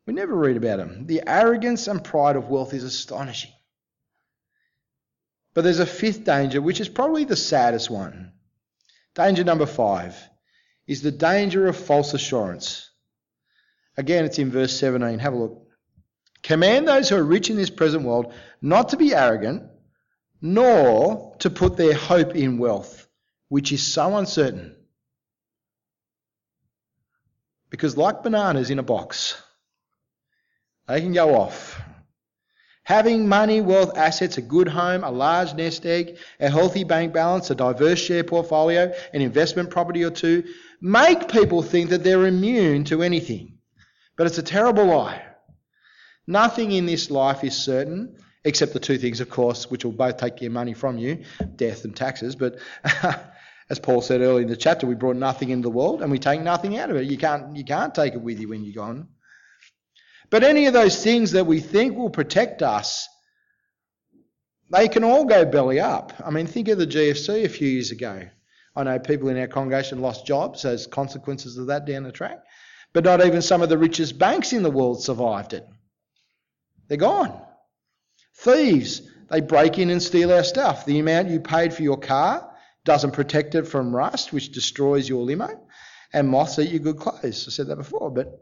We 0.06 0.12
never 0.12 0.34
read 0.34 0.58
about 0.58 0.78
them. 0.78 1.06
The 1.06 1.22
arrogance 1.26 1.86
and 1.88 2.02
pride 2.04 2.36
of 2.36 2.48
wealth 2.48 2.74
is 2.74 2.84
astonishing. 2.84 3.52
But 5.54 5.62
there's 5.62 5.78
a 5.78 5.86
fifth 5.86 6.24
danger, 6.24 6.60
which 6.60 6.80
is 6.80 6.88
probably 6.88 7.24
the 7.24 7.36
saddest 7.36 7.88
one. 7.88 8.32
Danger 9.14 9.44
number 9.44 9.66
five 9.66 10.16
is 10.86 11.00
the 11.00 11.12
danger 11.12 11.66
of 11.68 11.76
false 11.76 12.12
assurance. 12.12 12.90
Again, 13.96 14.24
it's 14.24 14.40
in 14.40 14.50
verse 14.50 14.76
17. 14.78 15.20
Have 15.20 15.32
a 15.32 15.36
look. 15.36 15.68
Command 16.42 16.86
those 16.86 17.08
who 17.08 17.16
are 17.16 17.24
rich 17.24 17.48
in 17.48 17.56
this 17.56 17.70
present 17.70 18.04
world 18.04 18.34
not 18.60 18.90
to 18.90 18.96
be 18.96 19.14
arrogant, 19.14 19.62
nor 20.42 21.36
to 21.38 21.48
put 21.48 21.76
their 21.76 21.94
hope 21.94 22.34
in 22.34 22.58
wealth, 22.58 23.08
which 23.48 23.72
is 23.72 23.82
so 23.82 24.16
uncertain. 24.16 24.76
Because, 27.70 27.96
like 27.96 28.22
bananas 28.22 28.70
in 28.70 28.78
a 28.78 28.82
box, 28.82 29.40
they 30.86 31.00
can 31.00 31.12
go 31.12 31.34
off. 31.34 31.80
Having 32.84 33.28
money, 33.28 33.62
wealth, 33.62 33.96
assets, 33.96 34.36
a 34.36 34.42
good 34.42 34.68
home, 34.68 35.04
a 35.04 35.10
large 35.10 35.54
nest 35.54 35.86
egg, 35.86 36.18
a 36.38 36.50
healthy 36.50 36.84
bank 36.84 37.14
balance, 37.14 37.50
a 37.50 37.54
diverse 37.54 37.98
share 37.98 38.24
portfolio, 38.24 38.92
an 39.14 39.22
investment 39.22 39.70
property 39.70 40.04
or 40.04 40.10
two 40.10 40.44
make 40.82 41.28
people 41.28 41.62
think 41.62 41.90
that 41.90 42.04
they're 42.04 42.26
immune 42.26 42.84
to 42.84 43.02
anything. 43.02 43.58
But 44.16 44.26
it's 44.26 44.36
a 44.36 44.42
terrible 44.42 44.84
lie. 44.84 45.22
Nothing 46.26 46.72
in 46.72 46.84
this 46.84 47.10
life 47.10 47.42
is 47.42 47.56
certain, 47.56 48.18
except 48.44 48.74
the 48.74 48.80
two 48.80 48.98
things, 48.98 49.20
of 49.20 49.30
course, 49.30 49.70
which 49.70 49.84
will 49.84 49.92
both 49.92 50.18
take 50.18 50.42
your 50.42 50.50
money 50.50 50.74
from 50.74 50.98
you 50.98 51.24
death 51.56 51.84
and 51.84 51.96
taxes. 51.96 52.36
But 52.36 52.58
as 53.70 53.78
Paul 53.78 54.02
said 54.02 54.20
earlier 54.20 54.42
in 54.42 54.48
the 54.48 54.56
chapter, 54.56 54.86
we 54.86 54.94
brought 54.94 55.16
nothing 55.16 55.48
into 55.48 55.68
the 55.68 55.74
world 55.74 56.02
and 56.02 56.10
we 56.10 56.18
take 56.18 56.42
nothing 56.42 56.76
out 56.78 56.90
of 56.90 56.96
it. 56.96 57.06
You 57.06 57.16
can't, 57.16 57.56
you 57.56 57.64
can't 57.64 57.94
take 57.94 58.12
it 58.12 58.20
with 58.20 58.38
you 58.38 58.48
when 58.50 58.62
you're 58.62 58.74
gone. 58.74 59.08
But 60.34 60.42
any 60.42 60.66
of 60.66 60.72
those 60.72 61.00
things 61.00 61.30
that 61.30 61.46
we 61.46 61.60
think 61.60 61.96
will 61.96 62.10
protect 62.10 62.60
us, 62.60 63.08
they 64.68 64.88
can 64.88 65.04
all 65.04 65.26
go 65.26 65.44
belly 65.44 65.78
up. 65.78 66.12
I 66.26 66.32
mean, 66.32 66.48
think 66.48 66.66
of 66.66 66.76
the 66.76 66.88
GFC 66.88 67.44
a 67.44 67.48
few 67.48 67.68
years 67.68 67.92
ago. 67.92 68.20
I 68.74 68.82
know 68.82 68.98
people 68.98 69.28
in 69.28 69.38
our 69.38 69.46
congregation 69.46 70.00
lost 70.00 70.26
jobs 70.26 70.64
as 70.64 70.88
consequences 70.88 71.56
of 71.56 71.68
that 71.68 71.84
down 71.84 72.02
the 72.02 72.10
track. 72.10 72.40
But 72.92 73.04
not 73.04 73.24
even 73.24 73.42
some 73.42 73.62
of 73.62 73.68
the 73.68 73.78
richest 73.78 74.18
banks 74.18 74.52
in 74.52 74.64
the 74.64 74.72
world 74.72 75.04
survived 75.04 75.52
it. 75.52 75.64
They're 76.88 76.98
gone. 76.98 77.40
Thieves, 78.34 79.02
they 79.30 79.40
break 79.40 79.78
in 79.78 79.90
and 79.90 80.02
steal 80.02 80.32
our 80.32 80.42
stuff. 80.42 80.84
The 80.84 80.98
amount 80.98 81.30
you 81.30 81.38
paid 81.38 81.72
for 81.72 81.84
your 81.84 82.00
car 82.00 82.50
doesn't 82.84 83.12
protect 83.12 83.54
it 83.54 83.68
from 83.68 83.94
rust, 83.94 84.32
which 84.32 84.50
destroys 84.50 85.08
your 85.08 85.22
limo, 85.22 85.64
and 86.12 86.28
moths 86.28 86.58
eat 86.58 86.70
your 86.70 86.80
good 86.80 86.98
clothes. 86.98 87.46
I 87.46 87.52
said 87.52 87.68
that 87.68 87.76
before, 87.76 88.10
but 88.10 88.40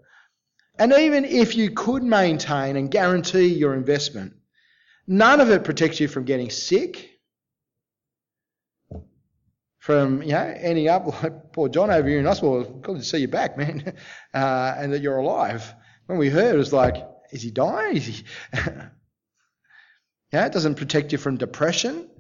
and 0.83 0.93
even 0.95 1.25
if 1.25 1.55
you 1.55 1.71
could 1.71 2.03
maintain 2.03 2.75
and 2.75 2.91
guarantee 2.91 3.47
your 3.47 3.73
investment, 3.73 4.33
none 5.07 5.41
of 5.41 5.49
it 5.49 5.63
protects 5.63 6.01
you 6.01 6.09
from 6.09 6.25
getting 6.25 6.51
sick, 6.51 7.09
from 9.79 10.25
you 10.25 10.33
know 10.33 10.55
ending 10.59 10.89
up 10.89 11.07
like 11.23 11.53
poor 11.53 11.69
John 11.69 11.93
over 11.93 12.09
here 12.09 12.19
in 12.19 12.25
hospital. 12.25 12.65
Good 12.65 12.97
to 12.97 13.05
see 13.05 13.19
you 13.19 13.29
back, 13.29 13.57
man, 13.57 13.95
uh, 14.35 14.75
and 14.77 14.93
that 14.93 15.03
you're 15.03 15.19
alive. 15.19 15.73
When 16.07 16.19
we 16.19 16.29
heard, 16.29 16.53
it 16.53 16.59
was 16.59 16.73
like, 16.73 16.97
is 17.31 17.43
he 17.43 17.53
dying? 17.53 17.97
Is 17.99 18.07
he? 18.07 18.25
yeah, 20.33 20.47
it 20.47 20.53
doesn't 20.53 20.75
protect 20.75 21.13
you 21.13 21.19
from 21.19 21.37
depression 21.37 22.11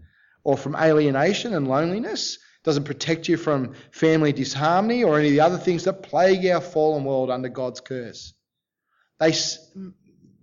or 0.44 0.56
from 0.56 0.76
alienation 0.76 1.52
and 1.52 1.66
loneliness. 1.66 2.36
It 2.36 2.64
doesn't 2.64 2.84
protect 2.84 3.28
you 3.28 3.36
from 3.36 3.74
family 3.90 4.32
disharmony 4.32 5.02
or 5.02 5.18
any 5.18 5.30
of 5.30 5.32
the 5.32 5.40
other 5.40 5.58
things 5.58 5.82
that 5.82 6.04
plague 6.04 6.46
our 6.46 6.60
fallen 6.60 7.02
world 7.02 7.28
under 7.28 7.48
God's 7.48 7.80
curse. 7.80 8.34
They, 9.20 9.34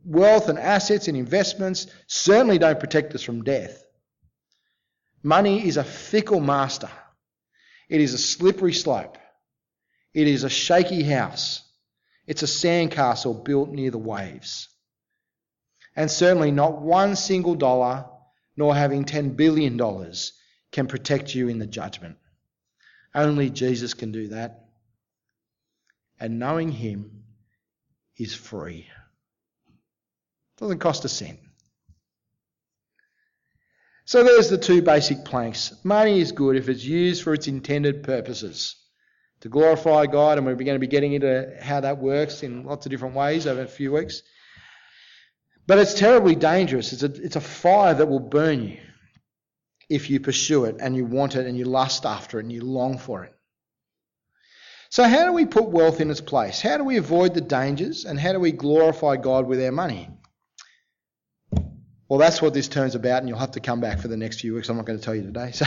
wealth 0.05 0.49
and 0.49 0.57
assets 0.57 1.07
and 1.07 1.17
investments 1.17 1.87
certainly 2.07 2.57
don't 2.57 2.79
protect 2.79 3.13
us 3.15 3.21
from 3.21 3.43
death. 3.43 3.83
Money 5.21 5.67
is 5.67 5.77
a 5.77 5.83
fickle 5.83 6.39
master. 6.39 6.89
It 7.89 8.01
is 8.01 8.13
a 8.13 8.17
slippery 8.17 8.73
slope. 8.73 9.17
It 10.13 10.27
is 10.27 10.43
a 10.43 10.49
shaky 10.49 11.03
house. 11.03 11.61
It's 12.25 12.43
a 12.43 12.47
sandcastle 12.47 13.43
built 13.43 13.69
near 13.69 13.91
the 13.91 13.97
waves. 13.97 14.69
And 15.95 16.09
certainly 16.09 16.51
not 16.51 16.81
one 16.81 17.15
single 17.15 17.55
dollar, 17.55 18.05
nor 18.55 18.75
having 18.75 19.03
$10 19.03 19.35
billion, 19.35 19.77
can 20.71 20.87
protect 20.87 21.33
you 21.33 21.49
in 21.49 21.59
the 21.59 21.65
judgment. 21.65 22.17
Only 23.13 23.49
Jesus 23.49 23.93
can 23.93 24.11
do 24.11 24.29
that. 24.29 24.65
And 26.19 26.39
knowing 26.39 26.71
Him 26.71 27.23
is 28.19 28.35
free. 28.35 28.87
Doesn't 30.57 30.79
cost 30.79 31.05
a 31.05 31.09
cent. 31.09 31.39
So 34.05 34.23
there's 34.23 34.49
the 34.49 34.57
two 34.57 34.81
basic 34.81 35.23
planks. 35.23 35.73
Money 35.83 36.19
is 36.19 36.31
good 36.31 36.55
if 36.55 36.67
it's 36.67 36.83
used 36.83 37.23
for 37.23 37.33
its 37.33 37.47
intended 37.47 38.03
purposes 38.03 38.75
to 39.41 39.49
glorify 39.49 40.05
God, 40.05 40.37
and 40.37 40.45
we're 40.45 40.55
going 40.55 40.75
to 40.75 40.79
be 40.79 40.87
getting 40.87 41.13
into 41.13 41.55
how 41.61 41.79
that 41.79 41.99
works 41.99 42.43
in 42.43 42.65
lots 42.65 42.85
of 42.85 42.91
different 42.91 43.15
ways 43.15 43.47
over 43.47 43.61
a 43.61 43.67
few 43.67 43.93
weeks. 43.93 44.21
But 45.65 45.77
it's 45.77 45.93
terribly 45.93 46.35
dangerous. 46.35 46.91
It's 46.91 47.03
a, 47.03 47.23
it's 47.23 47.35
a 47.35 47.41
fire 47.41 47.93
that 47.93 48.07
will 48.07 48.19
burn 48.19 48.63
you 48.63 48.79
if 49.89 50.09
you 50.09 50.19
pursue 50.19 50.65
it 50.65 50.77
and 50.79 50.95
you 50.95 51.05
want 51.05 51.35
it 51.35 51.45
and 51.45 51.57
you 51.57 51.65
lust 51.65 52.05
after 52.05 52.39
it 52.39 52.43
and 52.43 52.51
you 52.51 52.61
long 52.61 52.97
for 52.97 53.23
it. 53.23 53.33
So, 54.91 55.03
how 55.03 55.25
do 55.25 55.33
we 55.33 55.45
put 55.45 55.69
wealth 55.69 56.01
in 56.01 56.09
its 56.09 56.19
place? 56.19 56.59
How 56.59 56.77
do 56.77 56.83
we 56.83 56.97
avoid 56.97 57.35
the 57.35 57.41
dangers 57.41 58.05
and 58.05 58.19
how 58.19 58.33
do 58.33 58.39
we 58.39 58.51
glorify 58.51 59.17
God 59.17 59.45
with 59.45 59.63
our 59.63 59.71
money? 59.71 60.09
Well, 62.09 62.17
that's 62.17 62.41
what 62.41 62.55
this 62.55 62.67
turns 62.67 62.95
about, 62.95 63.19
and 63.19 63.29
you'll 63.29 63.37
have 63.37 63.51
to 63.51 63.59
come 63.59 63.81
back 63.81 63.99
for 63.99 64.07
the 64.07 64.17
next 64.17 64.41
few 64.41 64.55
weeks. 64.55 64.67
I'm 64.67 64.77
not 64.77 64.87
going 64.87 64.97
to 64.97 65.05
tell 65.05 65.15
you 65.15 65.23
today. 65.23 65.51
So. 65.59 65.65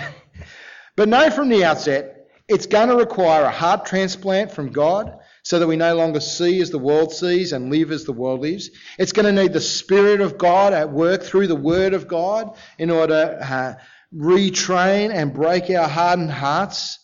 But 0.96 1.08
know 1.08 1.30
from 1.30 1.48
the 1.48 1.64
outset, 1.64 2.28
it's 2.48 2.66
going 2.66 2.88
to 2.88 2.96
require 2.96 3.44
a 3.44 3.50
heart 3.50 3.86
transplant 3.86 4.52
from 4.52 4.72
God 4.72 5.16
so 5.42 5.58
that 5.58 5.66
we 5.66 5.76
no 5.76 5.94
longer 5.94 6.20
see 6.20 6.60
as 6.60 6.70
the 6.70 6.78
world 6.78 7.12
sees 7.12 7.52
and 7.52 7.70
live 7.70 7.92
as 7.92 8.04
the 8.04 8.12
world 8.12 8.40
lives. 8.40 8.70
It's 8.98 9.12
going 9.12 9.32
to 9.32 9.42
need 9.42 9.54
the 9.54 9.60
Spirit 9.60 10.20
of 10.20 10.36
God 10.36 10.74
at 10.74 10.92
work 10.92 11.22
through 11.22 11.46
the 11.46 11.56
Word 11.56 11.94
of 11.94 12.08
God 12.08 12.58
in 12.76 12.90
order 12.90 13.38
to 13.38 13.54
uh, 13.54 13.74
retrain 14.14 15.14
and 15.14 15.32
break 15.32 15.70
our 15.70 15.88
hardened 15.88 16.30
hearts 16.30 16.98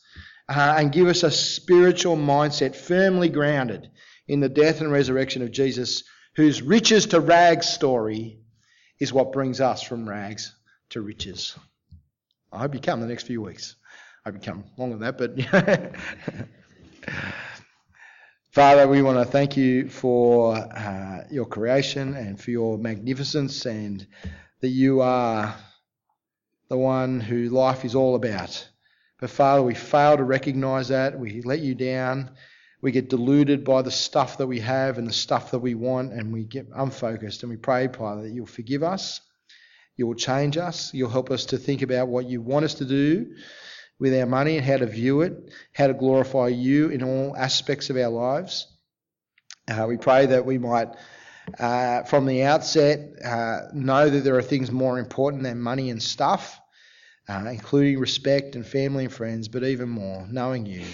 uh, 0.48 0.76
and 0.78 0.92
give 0.92 1.08
us 1.08 1.22
a 1.22 1.30
spiritual 1.30 2.16
mindset 2.16 2.74
firmly 2.74 3.28
grounded 3.28 3.90
in 4.26 4.40
the 4.40 4.48
death 4.48 4.80
and 4.80 4.90
resurrection 4.90 5.42
of 5.42 5.50
Jesus, 5.50 6.04
whose 6.36 6.62
riches 6.62 7.06
to 7.06 7.20
rags 7.20 7.68
story 7.68 8.40
is 8.98 9.12
what 9.12 9.32
brings 9.32 9.60
us 9.60 9.82
from 9.82 10.08
rags 10.08 10.54
to 10.90 11.00
riches. 11.00 11.56
I 12.52 12.58
hope 12.60 12.74
you 12.74 12.80
come 12.80 13.00
the 13.00 13.06
next 13.06 13.26
few 13.26 13.42
weeks. 13.42 13.76
I 14.24 14.30
hope 14.30 14.40
you 14.40 14.52
come 14.52 14.64
longer 14.76 14.96
than 14.96 15.16
that, 15.16 15.18
but. 15.18 16.44
Father, 18.50 18.88
we 18.88 19.02
want 19.02 19.18
to 19.18 19.24
thank 19.24 19.56
you 19.56 19.88
for 19.88 20.56
uh, 20.56 21.24
your 21.30 21.44
creation 21.44 22.14
and 22.14 22.40
for 22.40 22.50
your 22.50 22.78
magnificence, 22.78 23.66
and 23.66 24.06
that 24.60 24.68
you 24.68 25.00
are 25.00 25.54
the 26.68 26.76
one 26.76 27.20
who 27.20 27.50
life 27.50 27.84
is 27.84 27.94
all 27.94 28.14
about. 28.16 28.68
But 29.20 29.30
Father, 29.30 29.62
we 29.62 29.74
fail 29.74 30.16
to 30.16 30.24
recognize 30.24 30.88
that. 30.88 31.18
We 31.18 31.42
let 31.42 31.58
you 31.58 31.74
down. 31.74 32.30
We 32.80 32.92
get 32.92 33.10
deluded 33.10 33.64
by 33.64 33.82
the 33.82 33.90
stuff 33.90 34.38
that 34.38 34.46
we 34.46 34.60
have 34.60 34.98
and 34.98 35.08
the 35.08 35.12
stuff 35.12 35.50
that 35.50 35.58
we 35.58 35.74
want, 35.74 36.12
and 36.12 36.32
we 36.32 36.44
get 36.44 36.68
unfocused. 36.72 37.42
And 37.42 37.50
we 37.50 37.56
pray, 37.56 37.88
Father, 37.88 38.22
that 38.22 38.32
you'll 38.32 38.46
forgive 38.46 38.84
us. 38.84 39.20
You 39.96 40.06
will 40.06 40.14
change 40.14 40.56
us. 40.56 40.94
You'll 40.94 41.10
help 41.10 41.32
us 41.32 41.46
to 41.46 41.58
think 41.58 41.82
about 41.82 42.06
what 42.06 42.26
you 42.26 42.40
want 42.40 42.64
us 42.64 42.74
to 42.74 42.84
do 42.84 43.34
with 43.98 44.14
our 44.14 44.26
money 44.26 44.56
and 44.56 44.64
how 44.64 44.76
to 44.76 44.86
view 44.86 45.22
it, 45.22 45.52
how 45.72 45.88
to 45.88 45.94
glorify 45.94 46.46
you 46.46 46.88
in 46.90 47.02
all 47.02 47.36
aspects 47.36 47.90
of 47.90 47.96
our 47.96 48.10
lives. 48.10 48.68
Uh, 49.66 49.86
we 49.88 49.96
pray 49.96 50.26
that 50.26 50.46
we 50.46 50.56
might, 50.58 50.90
uh, 51.58 52.04
from 52.04 52.26
the 52.26 52.44
outset, 52.44 53.00
uh, 53.24 53.62
know 53.74 54.08
that 54.08 54.20
there 54.20 54.36
are 54.36 54.42
things 54.42 54.70
more 54.70 55.00
important 55.00 55.42
than 55.42 55.60
money 55.60 55.90
and 55.90 56.00
stuff 56.00 56.60
uh, 57.28 57.44
including 57.50 57.98
respect 57.98 58.56
and 58.56 58.66
family 58.66 59.04
and 59.04 59.12
friends, 59.12 59.48
but 59.48 59.64
even 59.64 59.88
more, 59.88 60.26
knowing 60.30 60.66
you 60.66 60.84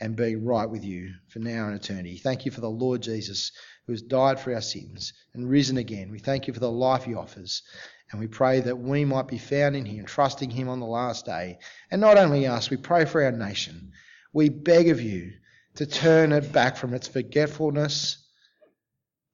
and 0.00 0.16
being 0.16 0.44
right 0.44 0.68
with 0.68 0.84
you 0.84 1.12
for 1.28 1.38
now 1.38 1.66
and 1.66 1.76
eternity. 1.76 2.18
Thank 2.18 2.44
you 2.44 2.50
for 2.50 2.60
the 2.60 2.70
Lord 2.70 3.02
Jesus 3.02 3.52
who 3.86 3.92
has 3.92 4.02
died 4.02 4.40
for 4.40 4.54
our 4.54 4.60
sins 4.60 5.12
and 5.34 5.48
risen 5.48 5.76
again. 5.76 6.10
We 6.10 6.18
thank 6.18 6.46
you 6.46 6.54
for 6.54 6.60
the 6.60 6.70
life 6.70 7.04
he 7.04 7.14
offers. 7.14 7.62
And 8.10 8.20
we 8.20 8.26
pray 8.26 8.60
that 8.60 8.78
we 8.78 9.04
might 9.04 9.28
be 9.28 9.38
found 9.38 9.74
in 9.74 9.84
him, 9.84 10.04
trusting 10.04 10.50
him 10.50 10.68
on 10.68 10.80
the 10.80 10.86
last 10.86 11.24
day. 11.24 11.58
And 11.90 12.00
not 12.00 12.18
only 12.18 12.46
us, 12.46 12.68
we 12.68 12.76
pray 12.76 13.04
for 13.04 13.22
our 13.22 13.32
nation. 13.32 13.92
We 14.32 14.48
beg 14.48 14.88
of 14.88 15.00
you 15.00 15.32
to 15.76 15.86
turn 15.86 16.32
it 16.32 16.52
back 16.52 16.76
from 16.76 16.94
its 16.94 17.08
forgetfulness, 17.08 18.18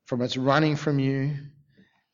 from 0.06 0.22
its 0.22 0.36
running 0.36 0.76
from 0.76 0.98
you, 0.98 1.36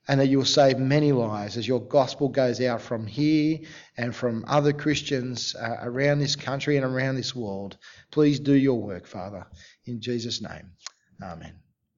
and 0.09 0.21
that 0.21 0.27
you 0.27 0.39
will 0.39 0.45
save 0.45 0.79
many 0.79 1.13
lives 1.13 1.57
as 1.57 1.67
your 1.67 1.81
gospel 1.81 2.29
goes 2.29 2.61
out 2.61 2.83
from 2.83 3.07
here 3.07 3.59
and 3.97 4.15
from 4.15 4.45
other 4.47 4.73
Christians 4.73 5.55
uh, 5.55 5.79
around 5.83 6.19
this 6.19 6.37
country 6.37 6.77
and 6.77 6.85
around 6.85 7.17
this 7.17 7.35
world. 7.35 7.79
Please 8.11 8.41
do 8.41 8.55
your 8.55 8.81
work, 8.81 9.07
Father, 9.07 9.47
in 9.87 10.01
Jesus' 10.01 10.43
name. 10.43 10.73
Amen. 11.23 11.64